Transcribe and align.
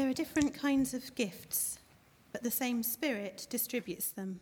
There 0.00 0.08
are 0.08 0.14
different 0.14 0.54
kinds 0.54 0.94
of 0.94 1.14
gifts, 1.14 1.78
but 2.32 2.42
the 2.42 2.50
same 2.50 2.82
Spirit 2.82 3.46
distributes 3.50 4.08
them. 4.08 4.40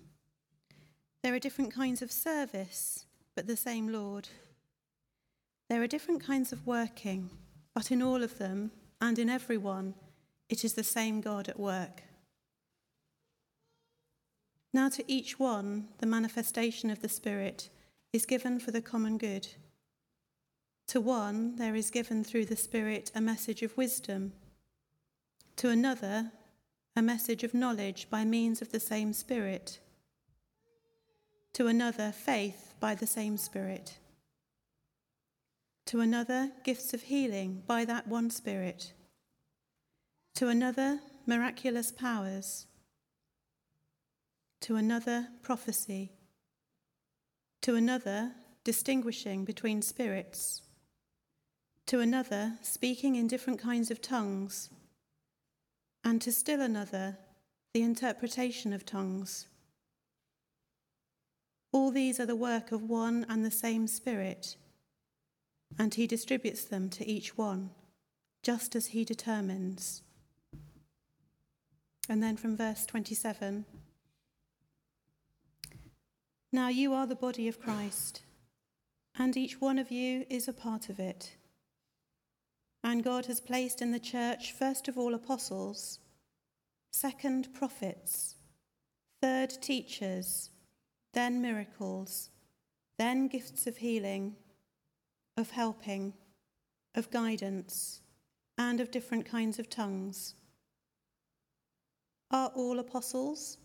There 1.24 1.35
are 1.35 1.40
different 1.40 1.74
kinds 1.74 2.01
of 2.01 2.12
service, 2.12 3.06
but 3.35 3.49
the 3.49 3.56
same 3.56 3.88
Lord. 3.88 4.29
There 5.69 5.83
are 5.83 5.88
different 5.88 6.24
kinds 6.24 6.53
of 6.53 6.65
working, 6.65 7.31
but 7.74 7.90
in 7.90 8.03
all 8.03 8.22
of 8.22 8.38
them 8.38 8.71
and 9.01 9.19
in 9.19 9.29
every 9.29 9.56
one, 9.58 9.94
it 10.49 10.65
is 10.65 10.74
the 10.74 10.85
same 10.85 11.21
God 11.21 11.49
at 11.49 11.59
work. 11.59 12.04
Now, 14.72 14.88
to 14.90 15.03
each 15.11 15.40
one, 15.40 15.88
the 15.99 16.06
manifestation 16.06 16.88
of 16.88 17.02
the 17.02 17.09
Spirit 17.09 17.69
is 18.12 18.27
given 18.27 18.61
for 18.61 18.70
the 18.70 18.80
common 18.80 19.19
good. 19.19 19.48
To 20.86 21.00
one, 21.00 21.56
there 21.56 21.74
is 21.74 21.90
given 21.90 22.22
through 22.22 22.45
the 22.45 22.54
Spirit 22.54 23.10
a 23.12 23.20
message 23.20 23.64
of 23.64 23.77
wisdom, 23.77 24.34
to 25.58 25.68
another, 25.68 26.30
a 26.96 27.02
message 27.02 27.44
of 27.44 27.52
knowledge 27.52 28.08
by 28.08 28.24
means 28.24 28.62
of 28.62 28.70
the 28.70 28.80
same 28.80 29.12
Spirit, 29.12 29.80
to 31.52 31.66
another, 31.66 32.12
faith 32.12 32.74
by 32.78 32.94
the 32.94 33.06
same 33.06 33.36
Spirit, 33.36 33.98
to 35.84 36.00
another, 36.00 36.52
gifts 36.64 36.94
of 36.94 37.02
healing 37.02 37.62
by 37.66 37.84
that 37.84 38.06
one 38.06 38.30
Spirit, 38.30 38.92
to 40.34 40.48
another, 40.48 41.00
miraculous 41.26 41.90
powers, 41.90 42.66
to 44.60 44.76
another, 44.76 45.26
prophecy, 45.42 46.12
to 47.62 47.74
another, 47.74 48.32
distinguishing 48.62 49.45
between 49.45 49.82
spirits 49.82 50.62
to 51.86 52.00
another, 52.00 52.52
speaking 52.60 53.16
in 53.16 53.26
different 53.26 53.59
kinds 53.59 53.90
of 53.90 54.02
tongues, 54.02 54.68
and 56.09 56.23
to 56.23 56.32
still 56.32 56.62
another, 56.62 57.18
the 57.74 57.82
interpretation 57.82 58.73
of 58.73 58.87
tongues. 58.87 59.46
All 61.70 61.90
these 61.90 62.18
are 62.18 62.24
the 62.24 62.34
work 62.34 62.73
of 62.73 62.82
one 62.82 63.26
and 63.28 63.45
the 63.45 63.50
same 63.50 63.87
Spirit, 63.87 64.56
and 65.78 65.92
He 65.92 66.06
distributes 66.06 66.65
them 66.65 66.89
to 66.89 67.06
each 67.06 67.37
one, 67.37 67.73
just 68.42 68.75
as 68.75 68.87
He 68.87 69.05
determines. 69.05 70.00
And 72.09 72.22
then 72.22 72.39
from 72.39 72.56
verse 72.56 72.87
27 72.87 73.67
Now 76.50 76.69
you 76.69 76.95
are 76.95 77.06
the 77.06 77.15
body 77.15 77.48
of 77.48 77.61
Christ, 77.61 78.22
and 79.19 79.37
each 79.37 79.61
one 79.61 79.78
of 79.78 79.91
you 79.91 80.25
is 80.31 80.48
a 80.48 80.55
part 80.55 80.89
of 80.89 80.98
it. 80.98 81.37
And 82.84 83.03
God 83.03 83.27
has 83.27 83.41
placed 83.41 83.83
in 83.83 83.91
the 83.91 83.98
church, 83.98 84.53
first 84.53 84.89
of 84.89 84.97
all, 84.97 85.15
apostles, 85.15 85.98
second, 86.93 87.53
prophets, 87.53 88.37
third, 89.21 89.51
teachers, 89.61 90.51
then, 91.12 91.43
miracles, 91.43 92.31
then, 92.99 93.29
gifts 93.29 93.67
of 93.67 93.79
healing, 93.79 94.37
of 95.37 95.51
helping, 95.51 96.15
of 96.95 97.11
guidance, 97.11 98.01
and 98.56 98.81
of 98.81 98.91
different 98.91 99.25
kinds 99.25 99.59
of 99.59 99.69
tongues. 99.69 100.34
Are 102.31 102.51
all 102.55 102.79
apostles? 102.79 103.59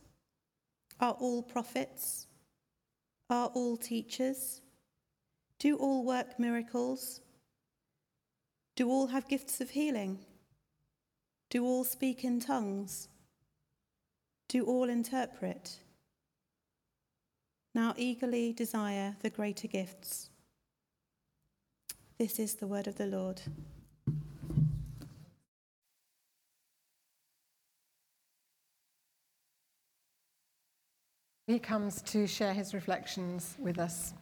Are 0.99 1.13
all 1.13 1.43
prophets? 1.43 2.27
Are 3.29 3.47
all 3.47 3.77
teachers? 3.77 4.61
Do 5.59 5.75
all 5.77 6.05
work 6.05 6.39
miracles? 6.39 7.21
Do 8.75 8.89
all 8.89 9.07
have 9.07 9.27
gifts 9.27 9.61
of 9.61 9.71
healing? 9.71 10.19
Do 11.49 11.63
all 11.63 11.83
speak 11.83 12.23
in 12.23 12.39
tongues? 12.39 13.07
Do 14.47 14.65
all 14.65 14.89
interpret? 14.89 15.77
Now 17.75 17.93
eagerly 17.97 18.51
desire 18.51 19.15
the 19.21 19.29
greater 19.29 19.67
gifts. 19.67 20.31
This 22.17 22.39
is 22.39 22.55
the 22.55 22.67
word 22.67 22.87
of 22.87 22.95
the 22.95 23.07
Lord. 23.07 23.41
He 31.45 31.59
comes 31.59 32.01
to 32.03 32.25
share 32.25 32.53
his 32.53 32.73
reflections 32.73 33.55
with 33.59 33.77
us. 33.77 34.13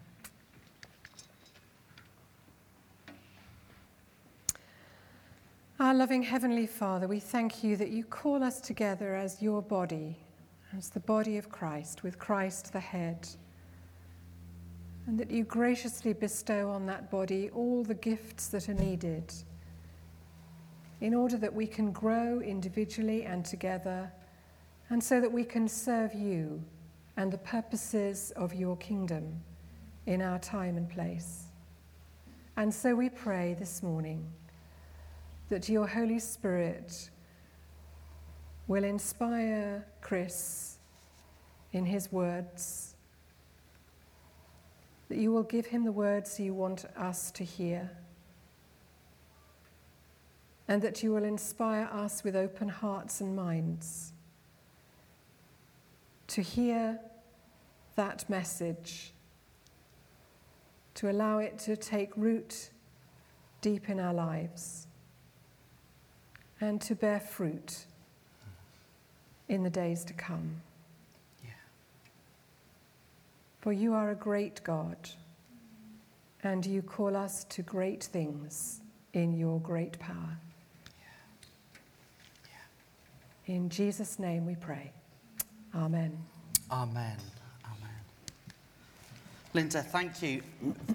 Our 5.82 5.96
loving 5.96 6.22
Heavenly 6.22 6.68
Father, 6.68 7.08
we 7.08 7.20
thank 7.20 7.64
you 7.64 7.76
that 7.78 7.90
you 7.90 8.04
call 8.04 8.44
us 8.44 8.62
together 8.62 9.16
as 9.16 9.42
your 9.42 9.64
body, 9.64 10.16
as 10.78 10.92
the 10.92 11.00
body 11.00 11.40
of 11.40 11.50
Christ, 11.50 12.04
with 12.04 12.20
Christ 12.20 12.72
the 12.72 12.80
head, 12.80 13.28
and 15.08 15.20
that 15.20 15.32
you 15.32 15.44
graciously 15.44 16.14
bestow 16.14 16.70
on 16.70 16.86
that 16.86 17.10
body 17.10 17.50
all 17.50 17.84
the 17.84 17.96
gifts 17.96 18.50
that 18.50 18.70
are 18.70 18.76
needed 18.76 19.34
in 21.00 21.16
order 21.16 21.36
that 21.38 21.52
we 21.52 21.66
can 21.66 21.92
grow 21.92 22.40
individually 22.42 23.24
and 23.24 23.44
together, 23.44 24.12
and 24.92 25.04
so 25.04 25.20
that 25.20 25.32
we 25.32 25.44
can 25.44 25.68
serve 25.68 26.14
you 26.14 26.64
and 27.18 27.34
the 27.34 27.40
purposes 27.40 28.32
of 28.36 28.54
your 28.54 28.78
kingdom 28.78 29.42
in 30.06 30.22
our 30.22 30.38
time 30.38 30.78
and 30.78 30.88
place. 30.88 31.46
And 32.56 32.72
so 32.72 32.94
we 32.94 33.10
pray 33.10 33.56
this 33.58 33.82
morning 33.82 34.32
that 35.52 35.68
your 35.68 35.86
Holy 35.86 36.18
Spirit 36.18 37.10
will 38.70 38.86
inspire 38.86 39.86
Chris 40.00 40.78
in 41.74 41.86
his 41.86 42.10
words, 42.10 42.96
that 45.10 45.18
you 45.18 45.30
will 45.30 45.44
give 45.44 45.66
him 45.66 45.84
the 45.84 45.92
words 45.92 46.40
you 46.40 46.54
want 46.54 46.86
us 46.96 47.32
to 47.32 47.44
hear, 47.44 47.92
and 50.70 50.82
that 50.82 51.04
you 51.04 51.12
will 51.12 51.26
inspire 51.26 51.90
us 51.92 52.24
with 52.24 52.38
open 52.38 52.70
hearts 52.70 53.20
and 53.20 53.36
minds 53.36 54.14
to 56.28 56.42
hear 56.42 56.98
that 57.98 58.30
message, 58.30 59.12
to 60.94 61.12
allow 61.12 61.40
it 61.40 61.60
to 61.60 61.76
take 61.76 62.16
root 62.16 62.70
deep 63.60 63.90
in 63.90 64.00
our 64.00 64.14
lives 64.14 64.88
and 66.62 66.80
to 66.80 66.96
bear 66.96 67.20
fruit 67.20 67.86
in 69.50 69.64
the 69.64 69.70
days 69.70 70.06
to 70.06 70.14
come. 70.14 70.62
Yeah. 71.44 71.50
For 73.60 73.74
you 73.74 73.94
are 73.94 74.12
a 74.12 74.16
great 74.16 74.64
God, 74.64 74.98
and 76.44 76.66
you 76.66 76.82
call 76.82 77.18
us 77.18 77.44
to 77.46 77.64
great 77.64 78.04
things 78.04 78.80
in 79.14 79.34
your 79.34 79.60
great 79.60 80.00
power. 80.00 80.38
Yeah. 81.00 81.48
Yeah. 83.48 83.56
In 83.56 83.70
Jesus' 83.70 84.20
name 84.20 84.46
we 84.46 84.56
pray. 84.56 84.92
Amen. 85.76 86.18
Amen. 86.72 87.18
Amen. 87.66 88.00
Linda, 89.54 89.82
thank 89.82 90.22
you. 90.22 90.42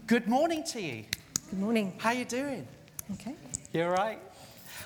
Good 0.07 0.29
morning 0.29 0.63
to 0.65 0.81
you. 0.81 1.05
Good 1.51 1.59
morning. 1.59 1.93
How 1.99 2.11
are 2.11 2.15
you 2.15 2.25
doing? 2.25 2.67
Okay. 3.13 3.35
You're 3.73 3.89
all 3.89 3.93
right? 3.93 4.21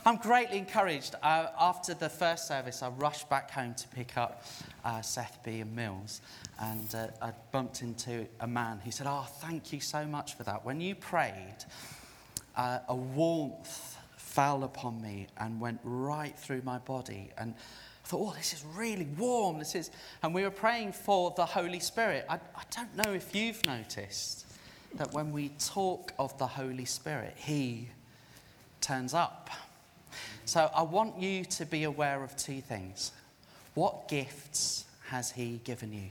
I'm 0.04 0.16
greatly 0.16 0.58
encouraged. 0.58 1.14
Uh, 1.22 1.48
after 1.58 1.94
the 1.94 2.08
first 2.08 2.48
service, 2.48 2.82
I 2.82 2.88
rushed 2.88 3.28
back 3.28 3.50
home 3.50 3.74
to 3.74 3.88
pick 3.88 4.16
up 4.16 4.44
uh, 4.84 5.02
Seth 5.02 5.38
B. 5.44 5.60
and 5.60 5.74
Mills, 5.74 6.20
and 6.60 6.94
uh, 6.94 7.08
I 7.22 7.32
bumped 7.52 7.82
into 7.82 8.26
a 8.40 8.46
man 8.46 8.80
who 8.84 8.90
said, 8.90 9.06
Oh, 9.08 9.26
thank 9.40 9.72
you 9.72 9.80
so 9.80 10.06
much 10.06 10.36
for 10.36 10.42
that. 10.44 10.64
When 10.64 10.80
you 10.80 10.94
prayed, 10.94 11.56
uh, 12.56 12.80
a 12.88 12.94
warmth 12.94 13.98
fell 14.16 14.62
upon 14.64 15.02
me 15.02 15.26
and 15.38 15.60
went 15.60 15.80
right 15.82 16.38
through 16.38 16.62
my 16.64 16.78
body. 16.78 17.30
And 17.36 17.54
I 18.04 18.08
thought, 18.08 18.30
oh, 18.30 18.34
this 18.36 18.52
is 18.52 18.64
really 18.76 19.08
warm. 19.18 19.58
This 19.58 19.74
is, 19.74 19.90
and 20.22 20.34
we 20.34 20.42
were 20.42 20.50
praying 20.50 20.92
for 20.92 21.32
the 21.36 21.44
Holy 21.44 21.80
Spirit. 21.80 22.26
I, 22.28 22.34
I 22.34 22.62
don't 22.74 22.96
know 22.96 23.12
if 23.12 23.34
you've 23.34 23.64
noticed 23.66 24.46
that 24.94 25.12
when 25.12 25.32
we 25.32 25.50
talk 25.58 26.12
of 26.18 26.36
the 26.38 26.46
Holy 26.46 26.84
Spirit, 26.84 27.34
He 27.36 27.88
turns 28.80 29.14
up. 29.14 29.50
So 30.50 30.68
I 30.74 30.82
want 30.82 31.16
you 31.16 31.44
to 31.44 31.64
be 31.64 31.84
aware 31.84 32.24
of 32.24 32.34
two 32.34 32.60
things. 32.60 33.12
What 33.74 34.08
gifts 34.08 34.84
has 35.06 35.30
He 35.30 35.60
given 35.62 35.92
you? 35.92 36.08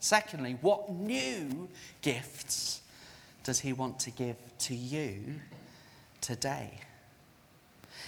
Secondly, 0.00 0.56
what 0.62 0.90
new 0.90 1.68
gifts 2.00 2.80
does 3.44 3.60
He 3.60 3.74
want 3.74 3.98
to 4.00 4.10
give 4.10 4.36
to 4.60 4.74
you 4.74 5.34
today? 6.22 6.80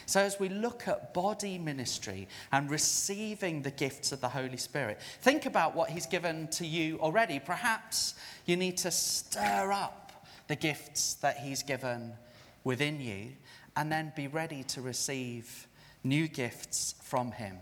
So, 0.07 0.21
as 0.21 0.41
we 0.41 0.49
look 0.49 0.89
at 0.89 1.13
body 1.13 1.59
ministry 1.59 2.27
and 2.51 2.71
receiving 2.71 3.61
the 3.61 3.71
gifts 3.71 4.13
of 4.13 4.23
the 4.23 4.31
Holy 4.31 4.57
Spirit, 4.57 4.99
think 5.21 5.45
about 5.45 5.77
what 5.77 5.91
He's 5.91 6.07
given 6.07 6.49
to 6.53 6.67
you 6.67 6.99
already. 7.01 7.39
Perhaps 7.39 8.15
you 8.47 8.57
need 8.57 8.79
to 8.79 8.91
stir 8.91 9.73
up 9.73 10.25
the 10.47 10.57
gifts 10.57 11.17
that 11.17 11.37
He's 11.37 11.63
given 11.63 12.15
within 12.65 12.99
you 12.99 13.33
and 13.79 13.93
then 13.93 14.13
be 14.17 14.27
ready 14.27 14.65
to 14.65 14.83
receive 14.83 15.69
new 16.03 16.27
gifts 16.27 16.97
from 17.01 17.31
Him. 17.31 17.57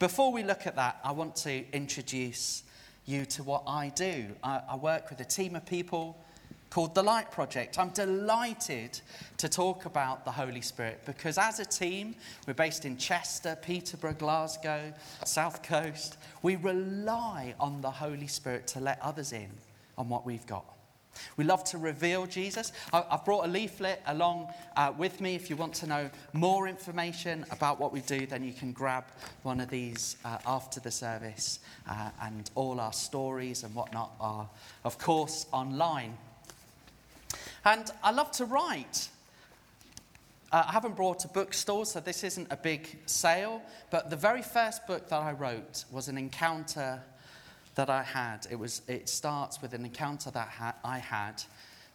Before 0.00 0.32
we 0.32 0.42
look 0.42 0.66
at 0.66 0.74
that, 0.74 0.98
I 1.04 1.12
want 1.12 1.36
to 1.36 1.64
introduce 1.72 2.64
you 3.06 3.24
to 3.26 3.44
what 3.44 3.62
I 3.68 3.90
do. 3.90 4.26
I, 4.42 4.60
I 4.70 4.76
work 4.76 5.08
with 5.08 5.20
a 5.20 5.24
team 5.24 5.54
of 5.54 5.64
people 5.64 6.18
called 6.68 6.96
The 6.96 7.02
Light 7.02 7.30
Project. 7.30 7.78
I'm 7.78 7.90
delighted 7.90 9.00
to 9.36 9.48
talk 9.48 9.84
about 9.84 10.24
the 10.24 10.32
Holy 10.32 10.62
Spirit 10.62 11.02
because, 11.06 11.38
as 11.38 11.60
a 11.60 11.64
team, 11.64 12.16
we're 12.48 12.54
based 12.54 12.84
in 12.84 12.96
Chester, 12.96 13.56
Peterborough, 13.62 14.14
Glasgow, 14.14 14.92
South 15.24 15.62
Coast. 15.62 16.16
We 16.42 16.56
rely 16.56 17.54
on 17.60 17.82
the 17.82 17.90
Holy 17.90 18.26
Spirit 18.26 18.66
to 18.68 18.80
let 18.80 19.00
others 19.00 19.32
in 19.32 19.50
on 19.96 20.08
what 20.08 20.26
we've 20.26 20.46
got. 20.46 20.64
We 21.36 21.44
love 21.44 21.64
to 21.64 21.78
reveal 21.78 22.26
Jesus. 22.26 22.72
I've 22.92 23.24
brought 23.24 23.44
a 23.44 23.48
leaflet 23.48 24.02
along 24.06 24.52
uh, 24.76 24.92
with 24.96 25.20
me. 25.20 25.34
If 25.34 25.50
you 25.50 25.56
want 25.56 25.74
to 25.74 25.86
know 25.86 26.10
more 26.32 26.68
information 26.68 27.44
about 27.50 27.80
what 27.80 27.92
we 27.92 28.00
do, 28.00 28.26
then 28.26 28.44
you 28.44 28.52
can 28.52 28.72
grab 28.72 29.04
one 29.42 29.60
of 29.60 29.70
these 29.70 30.16
uh, 30.24 30.38
after 30.46 30.80
the 30.80 30.90
service. 30.90 31.60
Uh, 31.88 32.10
and 32.22 32.50
all 32.54 32.80
our 32.80 32.92
stories 32.92 33.62
and 33.62 33.74
whatnot 33.74 34.12
are, 34.20 34.48
of 34.84 34.98
course, 34.98 35.46
online. 35.52 36.16
And 37.64 37.90
I 38.02 38.10
love 38.10 38.30
to 38.32 38.44
write. 38.44 39.08
Uh, 40.50 40.64
I 40.66 40.72
haven't 40.72 40.96
brought 40.96 41.24
a 41.24 41.28
bookstore, 41.28 41.86
so 41.86 42.00
this 42.00 42.24
isn't 42.24 42.48
a 42.50 42.56
big 42.56 42.98
sale. 43.06 43.62
But 43.90 44.10
the 44.10 44.16
very 44.16 44.42
first 44.42 44.86
book 44.86 45.08
that 45.08 45.22
I 45.22 45.32
wrote 45.32 45.84
was 45.90 46.08
an 46.08 46.18
encounter 46.18 47.00
that 47.74 47.90
I 47.90 48.02
had. 48.02 48.46
It, 48.50 48.58
was, 48.58 48.82
it 48.88 49.08
starts 49.08 49.62
with 49.62 49.72
an 49.74 49.84
encounter 49.84 50.30
that 50.30 50.48
ha- 50.48 50.74
I 50.84 50.98
had 50.98 51.42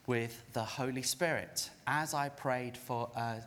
with 0.06 0.42
the 0.54 0.64
Holy 0.64 1.02
Spirit 1.02 1.70
as 1.86 2.14
I 2.14 2.30
prayed 2.30 2.78
for 2.78 3.10
a 3.16 3.38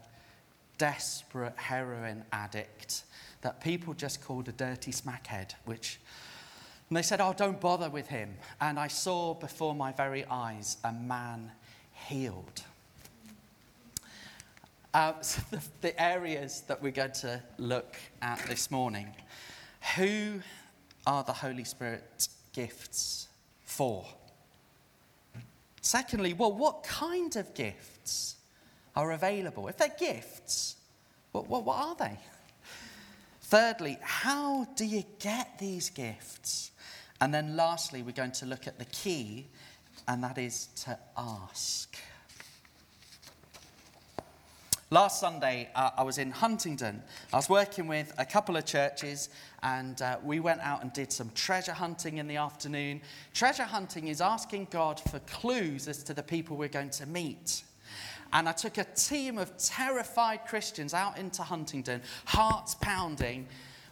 desperate 0.78 1.56
heroin 1.56 2.24
addict 2.32 3.02
that 3.42 3.60
people 3.60 3.94
just 3.94 4.22
called 4.22 4.48
a 4.48 4.52
dirty 4.52 4.92
smackhead, 4.92 5.54
which 5.64 5.98
and 6.90 6.96
they 6.96 7.02
said, 7.02 7.20
Oh, 7.20 7.32
don't 7.32 7.60
bother 7.60 7.88
with 7.88 8.08
him. 8.08 8.34
And 8.60 8.78
I 8.78 8.88
saw 8.88 9.32
before 9.34 9.76
my 9.76 9.92
very 9.92 10.24
eyes 10.24 10.76
a 10.82 10.92
man 10.92 11.52
healed. 12.08 12.62
Uh, 14.92 15.12
so 15.20 15.40
the, 15.52 15.62
the 15.82 16.02
areas 16.02 16.62
that 16.62 16.82
we're 16.82 16.90
going 16.90 17.12
to 17.12 17.40
look 17.58 17.96
at 18.20 18.44
this 18.48 18.72
morning. 18.72 19.06
Who 19.96 20.40
are 21.06 21.24
the 21.24 21.32
Holy 21.32 21.64
Spirit 21.64 22.28
gifts 22.52 23.28
for? 23.64 24.04
Secondly, 25.80 26.34
well, 26.34 26.52
what 26.52 26.82
kind 26.82 27.36
of 27.36 27.54
gifts 27.54 28.36
are 28.94 29.12
available? 29.12 29.68
If 29.68 29.78
they're 29.78 29.94
gifts, 29.98 30.76
what, 31.32 31.48
what, 31.48 31.64
what 31.64 31.78
are 31.78 31.94
they? 31.96 32.18
Thirdly, 33.42 33.98
how 34.00 34.64
do 34.76 34.84
you 34.84 35.04
get 35.18 35.58
these 35.58 35.90
gifts? 35.90 36.70
And 37.20 37.34
then 37.34 37.56
lastly, 37.56 38.02
we're 38.02 38.12
going 38.12 38.32
to 38.32 38.46
look 38.46 38.66
at 38.66 38.78
the 38.78 38.84
key, 38.86 39.46
and 40.06 40.22
that 40.22 40.38
is 40.38 40.66
to 40.84 40.98
ask. 41.16 41.96
Last 44.92 45.20
Sunday, 45.20 45.68
uh, 45.76 45.90
I 45.96 46.02
was 46.02 46.18
in 46.18 46.32
Huntingdon. 46.32 47.00
I 47.32 47.36
was 47.36 47.48
working 47.48 47.86
with 47.86 48.12
a 48.18 48.24
couple 48.24 48.56
of 48.56 48.64
churches, 48.66 49.28
and 49.62 50.02
uh, 50.02 50.18
we 50.24 50.40
went 50.40 50.60
out 50.62 50.82
and 50.82 50.92
did 50.92 51.12
some 51.12 51.30
treasure 51.36 51.72
hunting 51.72 52.18
in 52.18 52.26
the 52.26 52.34
afternoon. 52.34 53.00
Treasure 53.32 53.62
hunting 53.62 54.08
is 54.08 54.20
asking 54.20 54.66
God 54.72 54.98
for 55.08 55.20
clues 55.20 55.86
as 55.86 56.02
to 56.02 56.12
the 56.12 56.24
people 56.24 56.56
we're 56.56 56.66
going 56.66 56.90
to 56.90 57.06
meet. 57.06 57.62
And 58.32 58.48
I 58.48 58.52
took 58.52 58.78
a 58.78 58.84
team 58.96 59.38
of 59.38 59.56
terrified 59.58 60.40
Christians 60.48 60.92
out 60.92 61.16
into 61.18 61.44
Huntingdon, 61.44 62.02
hearts 62.24 62.74
pounding, 62.74 63.46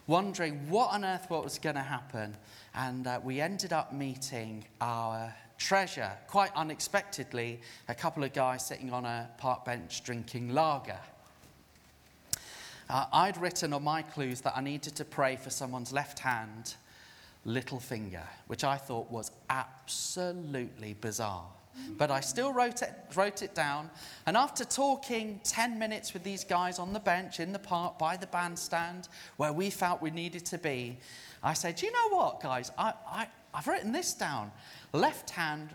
wondering 0.05 0.69
what 0.69 0.91
on 0.91 1.05
earth 1.05 1.29
what 1.29 1.45
was 1.45 1.59
going 1.59 1.77
to 1.77 1.81
happen. 1.81 2.35
And 2.75 3.07
uh, 3.07 3.21
we 3.23 3.39
ended 3.39 3.71
up 3.71 3.93
meeting 3.93 4.65
our 4.81 5.33
treasure, 5.59 6.11
quite 6.27 6.51
unexpectedly, 6.55 7.59
a 7.87 7.93
couple 7.93 8.23
of 8.23 8.33
guys 8.33 8.65
sitting 8.65 8.91
on 8.91 9.05
a 9.05 9.29
park 9.37 9.65
bench 9.65 10.03
drinking 10.03 10.49
lager. 10.53 10.97
Uh, 12.89 13.05
I'd 13.13 13.37
written 13.37 13.71
on 13.73 13.83
my 13.83 14.01
clues 14.01 14.41
that 14.41 14.57
I 14.57 14.61
needed 14.61 14.95
to 14.95 15.05
pray 15.05 15.35
for 15.35 15.51
someone's 15.51 15.93
left 15.93 16.17
hand, 16.17 16.73
little 17.45 17.79
finger, 17.79 18.23
which 18.47 18.63
I 18.63 18.77
thought 18.77 19.11
was 19.11 19.31
absolutely 19.49 20.95
bizarre. 20.95 21.45
But 21.97 22.11
I 22.11 22.19
still 22.19 22.53
wrote 22.53 22.81
it, 22.81 22.91
wrote 23.15 23.41
it 23.41 23.55
down. 23.55 23.89
And 24.25 24.35
after 24.35 24.65
talking 24.65 25.39
10 25.43 25.79
minutes 25.79 26.13
with 26.13 26.23
these 26.23 26.43
guys 26.43 26.79
on 26.79 26.93
the 26.93 26.99
bench 26.99 27.39
in 27.39 27.51
the 27.51 27.59
park 27.59 27.97
by 27.97 28.17
the 28.17 28.27
bandstand 28.27 29.07
where 29.37 29.53
we 29.53 29.69
felt 29.69 30.01
we 30.01 30.11
needed 30.11 30.45
to 30.47 30.57
be, 30.57 30.97
I 31.41 31.53
said, 31.53 31.81
You 31.81 31.91
know 31.91 32.09
what, 32.09 32.41
guys? 32.41 32.71
I, 32.77 32.93
I, 33.07 33.27
I've 33.53 33.67
written 33.67 33.91
this 33.91 34.13
down 34.13 34.51
left 34.93 35.29
hand, 35.29 35.69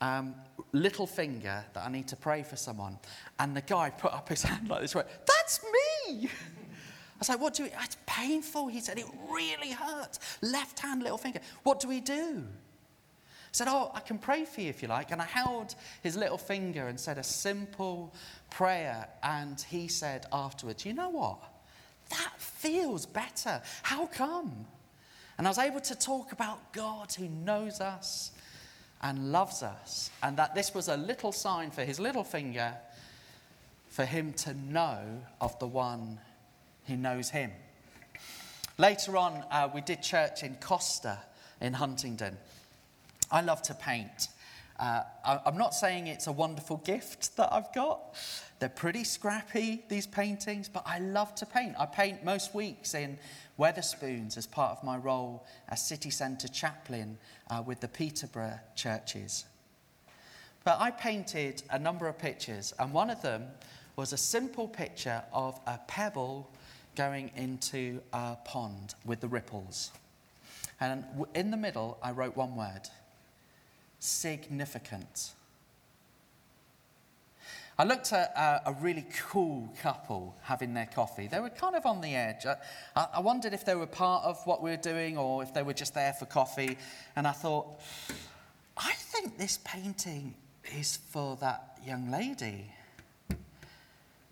um, 0.00 0.34
little 0.72 1.06
finger 1.06 1.64
that 1.72 1.84
I 1.84 1.90
need 1.90 2.08
to 2.08 2.16
pray 2.16 2.42
for 2.42 2.56
someone. 2.56 2.98
And 3.38 3.56
the 3.56 3.62
guy 3.62 3.90
put 3.90 4.12
up 4.12 4.28
his 4.28 4.42
hand 4.44 4.68
like 4.68 4.82
this, 4.82 4.94
went, 4.94 5.08
That's 5.26 5.60
me! 5.64 6.28
I 6.28 7.18
was 7.18 7.28
like, 7.28 7.40
What 7.40 7.54
do 7.54 7.64
we, 7.64 7.70
it's 7.70 7.96
painful. 8.06 8.68
He 8.68 8.80
said, 8.80 8.98
It 8.98 9.06
really 9.30 9.72
hurts. 9.72 10.38
Left 10.42 10.78
hand, 10.78 11.02
little 11.02 11.18
finger. 11.18 11.40
What 11.62 11.80
do 11.80 11.88
we 11.88 12.00
do? 12.00 12.44
Said, 13.52 13.68
Oh, 13.68 13.90
I 13.94 14.00
can 14.00 14.18
pray 14.18 14.44
for 14.44 14.60
you 14.60 14.68
if 14.68 14.82
you 14.82 14.88
like. 14.88 15.10
And 15.10 15.20
I 15.20 15.26
held 15.26 15.74
his 16.02 16.16
little 16.16 16.38
finger 16.38 16.88
and 16.88 16.98
said 16.98 17.18
a 17.18 17.24
simple 17.24 18.14
prayer. 18.50 19.08
And 19.22 19.60
he 19.60 19.88
said 19.88 20.26
afterwards, 20.32 20.84
You 20.84 20.94
know 20.94 21.10
what? 21.10 21.38
That 22.10 22.34
feels 22.38 23.06
better. 23.06 23.62
How 23.82 24.06
come? 24.06 24.66
And 25.38 25.46
I 25.46 25.50
was 25.50 25.58
able 25.58 25.80
to 25.80 25.94
talk 25.94 26.32
about 26.32 26.72
God 26.72 27.12
who 27.14 27.28
knows 27.28 27.80
us 27.80 28.32
and 29.02 29.32
loves 29.32 29.62
us, 29.62 30.10
and 30.22 30.36
that 30.36 30.54
this 30.54 30.74
was 30.74 30.88
a 30.88 30.96
little 30.96 31.32
sign 31.32 31.70
for 31.70 31.82
his 31.82 31.98
little 31.98 32.24
finger 32.24 32.74
for 33.88 34.04
him 34.04 34.32
to 34.32 34.54
know 34.54 35.22
of 35.40 35.58
the 35.58 35.66
one 35.66 36.18
who 36.86 36.96
knows 36.96 37.30
him. 37.30 37.50
Later 38.78 39.16
on, 39.16 39.44
uh, 39.50 39.68
we 39.74 39.80
did 39.80 40.02
church 40.02 40.42
in 40.42 40.56
Costa 40.56 41.18
in 41.60 41.74
Huntingdon. 41.74 42.36
I 43.30 43.40
love 43.40 43.62
to 43.62 43.74
paint. 43.74 44.28
Uh, 44.78 45.02
I'm 45.24 45.58
not 45.58 45.74
saying 45.74 46.06
it's 46.06 46.26
a 46.26 46.32
wonderful 46.32 46.78
gift 46.78 47.36
that 47.36 47.52
I've 47.52 47.72
got. 47.74 48.14
They're 48.60 48.70
pretty 48.70 49.04
scrappy, 49.04 49.84
these 49.88 50.06
paintings, 50.06 50.70
but 50.70 50.82
I 50.86 50.98
love 51.00 51.34
to 51.36 51.46
paint. 51.46 51.74
I 51.78 51.84
paint 51.84 52.24
most 52.24 52.54
weeks 52.54 52.94
in 52.94 53.18
Wetherspoons 53.58 54.38
as 54.38 54.46
part 54.46 54.78
of 54.78 54.82
my 54.82 54.96
role 54.96 55.44
as 55.68 55.86
city 55.86 56.08
centre 56.08 56.48
chaplain 56.48 57.18
uh, 57.50 57.62
with 57.64 57.80
the 57.80 57.88
Peterborough 57.88 58.58
churches. 58.74 59.44
But 60.64 60.80
I 60.80 60.90
painted 60.90 61.62
a 61.70 61.78
number 61.78 62.08
of 62.08 62.18
pictures, 62.18 62.72
and 62.78 62.92
one 62.92 63.10
of 63.10 63.20
them 63.20 63.48
was 63.96 64.14
a 64.14 64.18
simple 64.18 64.66
picture 64.66 65.22
of 65.32 65.60
a 65.66 65.78
pebble 65.88 66.50
going 66.96 67.30
into 67.36 68.00
a 68.14 68.36
pond 68.46 68.94
with 69.04 69.20
the 69.20 69.28
ripples. 69.28 69.90
And 70.80 71.04
in 71.34 71.50
the 71.50 71.56
middle, 71.58 71.98
I 72.02 72.12
wrote 72.12 72.34
one 72.34 72.56
word 72.56 72.88
significant. 74.00 75.32
I 77.78 77.84
looked 77.84 78.12
at 78.12 78.36
uh, 78.36 78.60
a 78.66 78.74
really 78.74 79.06
cool 79.30 79.72
couple 79.80 80.36
having 80.42 80.74
their 80.74 80.84
coffee. 80.84 81.28
They 81.28 81.40
were 81.40 81.48
kind 81.48 81.74
of 81.74 81.86
on 81.86 82.02
the 82.02 82.14
edge. 82.14 82.44
I, 82.44 82.56
I, 83.14 83.20
wondered 83.20 83.54
if 83.54 83.64
they 83.64 83.74
were 83.74 83.86
part 83.86 84.24
of 84.24 84.44
what 84.46 84.62
we 84.62 84.68
were 84.68 84.76
doing 84.76 85.16
or 85.16 85.42
if 85.42 85.54
they 85.54 85.62
were 85.62 85.72
just 85.72 85.94
there 85.94 86.12
for 86.12 86.26
coffee. 86.26 86.76
And 87.16 87.26
I 87.26 87.32
thought, 87.32 87.80
I 88.76 88.92
think 88.92 89.38
this 89.38 89.60
painting 89.64 90.34
is 90.78 90.98
for 91.08 91.36
that 91.36 91.78
young 91.82 92.10
lady. 92.10 92.66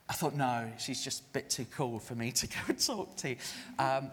I 0.08 0.12
thought, 0.12 0.34
no, 0.34 0.70
she's 0.78 1.02
just 1.02 1.22
a 1.22 1.32
bit 1.32 1.48
too 1.48 1.66
cool 1.70 1.98
for 2.00 2.14
me 2.14 2.32
to 2.32 2.46
go 2.48 2.58
and 2.68 2.78
talk 2.78 3.16
to. 3.16 3.36
Um, 3.78 4.10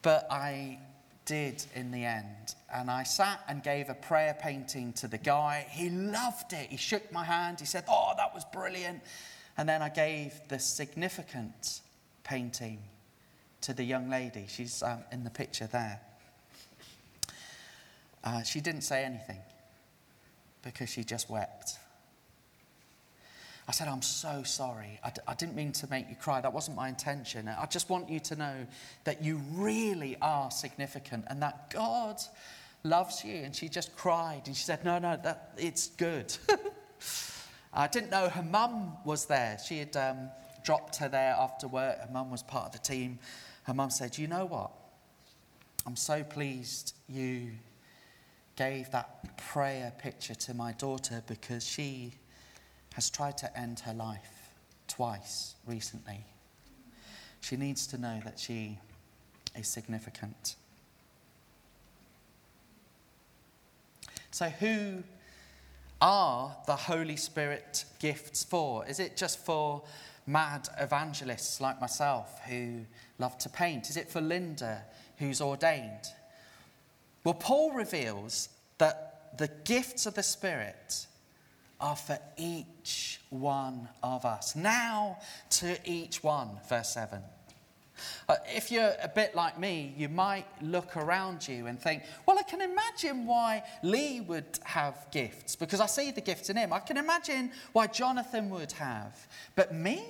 but 0.00 0.26
I 0.30 0.78
did 1.26 1.62
in 1.74 1.90
the 1.90 2.04
end. 2.04 2.54
And 2.72 2.90
I 2.90 3.02
sat 3.02 3.44
and 3.48 3.62
gave 3.62 3.90
a 3.90 3.94
prayer 3.94 4.36
painting 4.40 4.94
to 4.94 5.08
the 5.08 5.18
guy. 5.18 5.66
He 5.68 5.90
loved 5.90 6.52
it. 6.52 6.70
He 6.70 6.78
shook 6.78 7.12
my 7.12 7.24
hand. 7.24 7.60
He 7.60 7.66
said, 7.66 7.84
Oh, 7.88 8.12
that 8.16 8.34
was 8.34 8.44
brilliant. 8.46 9.02
And 9.58 9.68
then 9.68 9.82
I 9.82 9.90
gave 9.90 10.32
the 10.48 10.58
significant 10.58 11.80
painting 12.24 12.78
to 13.62 13.74
the 13.74 13.84
young 13.84 14.08
lady. 14.08 14.46
She's 14.48 14.82
um, 14.82 15.00
in 15.12 15.24
the 15.24 15.30
picture 15.30 15.66
there. 15.66 16.00
Uh, 18.24 18.42
she 18.42 18.60
didn't 18.60 18.82
say 18.82 19.04
anything 19.04 19.40
because 20.62 20.88
she 20.88 21.04
just 21.04 21.28
wept. 21.28 21.78
I 23.68 23.72
said, 23.72 23.88
I'm 23.88 24.02
so 24.02 24.42
sorry. 24.42 24.98
I 25.04 25.10
d- 25.10 25.20
I 25.26 25.34
didn't 25.34 25.54
mean 25.54 25.72
to 25.72 25.88
make 25.88 26.08
you 26.08 26.16
cry. 26.16 26.40
That 26.40 26.52
wasn't 26.52 26.76
my 26.76 26.88
intention. 26.88 27.48
I 27.48 27.66
just 27.66 27.88
want 27.88 28.10
you 28.10 28.20
to 28.20 28.36
know 28.36 28.66
that 29.04 29.22
you 29.22 29.40
really 29.52 30.16
are 30.20 30.50
significant 30.50 31.24
and 31.28 31.42
that 31.42 31.70
God 31.70 32.20
loves 32.84 33.24
you. 33.24 33.34
And 33.36 33.54
she 33.54 33.68
just 33.68 33.94
cried 33.96 34.42
and 34.46 34.56
she 34.56 34.64
said, 34.64 34.84
No, 34.84 34.98
no, 34.98 35.18
that, 35.22 35.52
it's 35.56 35.88
good. 35.88 36.36
I 37.72 37.86
didn't 37.86 38.10
know 38.10 38.28
her 38.28 38.42
mum 38.42 38.96
was 39.04 39.26
there. 39.26 39.58
She 39.64 39.78
had 39.78 39.96
um, 39.96 40.30
dropped 40.64 40.96
her 40.96 41.08
there 41.08 41.34
after 41.38 41.68
work. 41.68 41.98
Her 42.00 42.12
mum 42.12 42.30
was 42.30 42.42
part 42.42 42.66
of 42.66 42.72
the 42.72 42.78
team. 42.78 43.18
Her 43.64 43.74
mum 43.74 43.90
said, 43.90 44.18
You 44.18 44.26
know 44.26 44.44
what? 44.44 44.70
I'm 45.86 45.96
so 45.96 46.22
pleased 46.22 46.94
you 47.08 47.52
gave 48.56 48.90
that 48.90 49.36
prayer 49.36 49.92
picture 49.98 50.34
to 50.34 50.54
my 50.54 50.72
daughter 50.72 51.22
because 51.26 51.66
she 51.66 52.14
has 52.94 53.10
tried 53.10 53.38
to 53.38 53.58
end 53.58 53.80
her 53.80 53.94
life 53.94 54.54
twice 54.86 55.54
recently. 55.66 56.24
She 57.40 57.56
needs 57.56 57.86
to 57.88 57.98
know 57.98 58.20
that 58.24 58.38
she 58.38 58.78
is 59.56 59.66
significant. 59.66 60.56
So, 64.32 64.48
who 64.48 65.02
are 66.00 66.56
the 66.66 66.74
Holy 66.74 67.16
Spirit 67.16 67.84
gifts 67.98 68.42
for? 68.42 68.86
Is 68.86 68.98
it 68.98 69.16
just 69.16 69.38
for 69.38 69.82
mad 70.26 70.68
evangelists 70.80 71.60
like 71.60 71.80
myself 71.82 72.40
who 72.48 72.80
love 73.18 73.36
to 73.38 73.50
paint? 73.50 73.90
Is 73.90 73.98
it 73.98 74.08
for 74.08 74.22
Linda 74.22 74.84
who's 75.18 75.42
ordained? 75.42 76.06
Well, 77.24 77.34
Paul 77.34 77.72
reveals 77.72 78.48
that 78.78 79.36
the 79.36 79.48
gifts 79.64 80.06
of 80.06 80.14
the 80.14 80.22
Spirit 80.22 81.06
are 81.78 81.96
for 81.96 82.18
each 82.38 83.20
one 83.28 83.88
of 84.02 84.24
us. 84.24 84.56
Now 84.56 85.18
to 85.50 85.76
each 85.84 86.22
one, 86.22 86.58
verse 86.70 86.94
7. 86.94 87.20
Uh, 88.28 88.36
if 88.46 88.70
you're 88.70 88.94
a 89.02 89.08
bit 89.08 89.34
like 89.34 89.58
me, 89.58 89.94
you 89.96 90.08
might 90.08 90.46
look 90.62 90.96
around 90.96 91.46
you 91.46 91.66
and 91.66 91.80
think, 91.80 92.02
well, 92.26 92.38
I 92.38 92.42
can 92.42 92.60
imagine 92.60 93.26
why 93.26 93.62
Lee 93.82 94.20
would 94.20 94.58
have 94.64 95.06
gifts 95.10 95.56
because 95.56 95.80
I 95.80 95.86
see 95.86 96.10
the 96.10 96.20
gifts 96.20 96.50
in 96.50 96.56
him. 96.56 96.72
I 96.72 96.78
can 96.80 96.96
imagine 96.96 97.50
why 97.72 97.86
Jonathan 97.86 98.50
would 98.50 98.72
have. 98.72 99.26
But 99.54 99.74
me? 99.74 100.04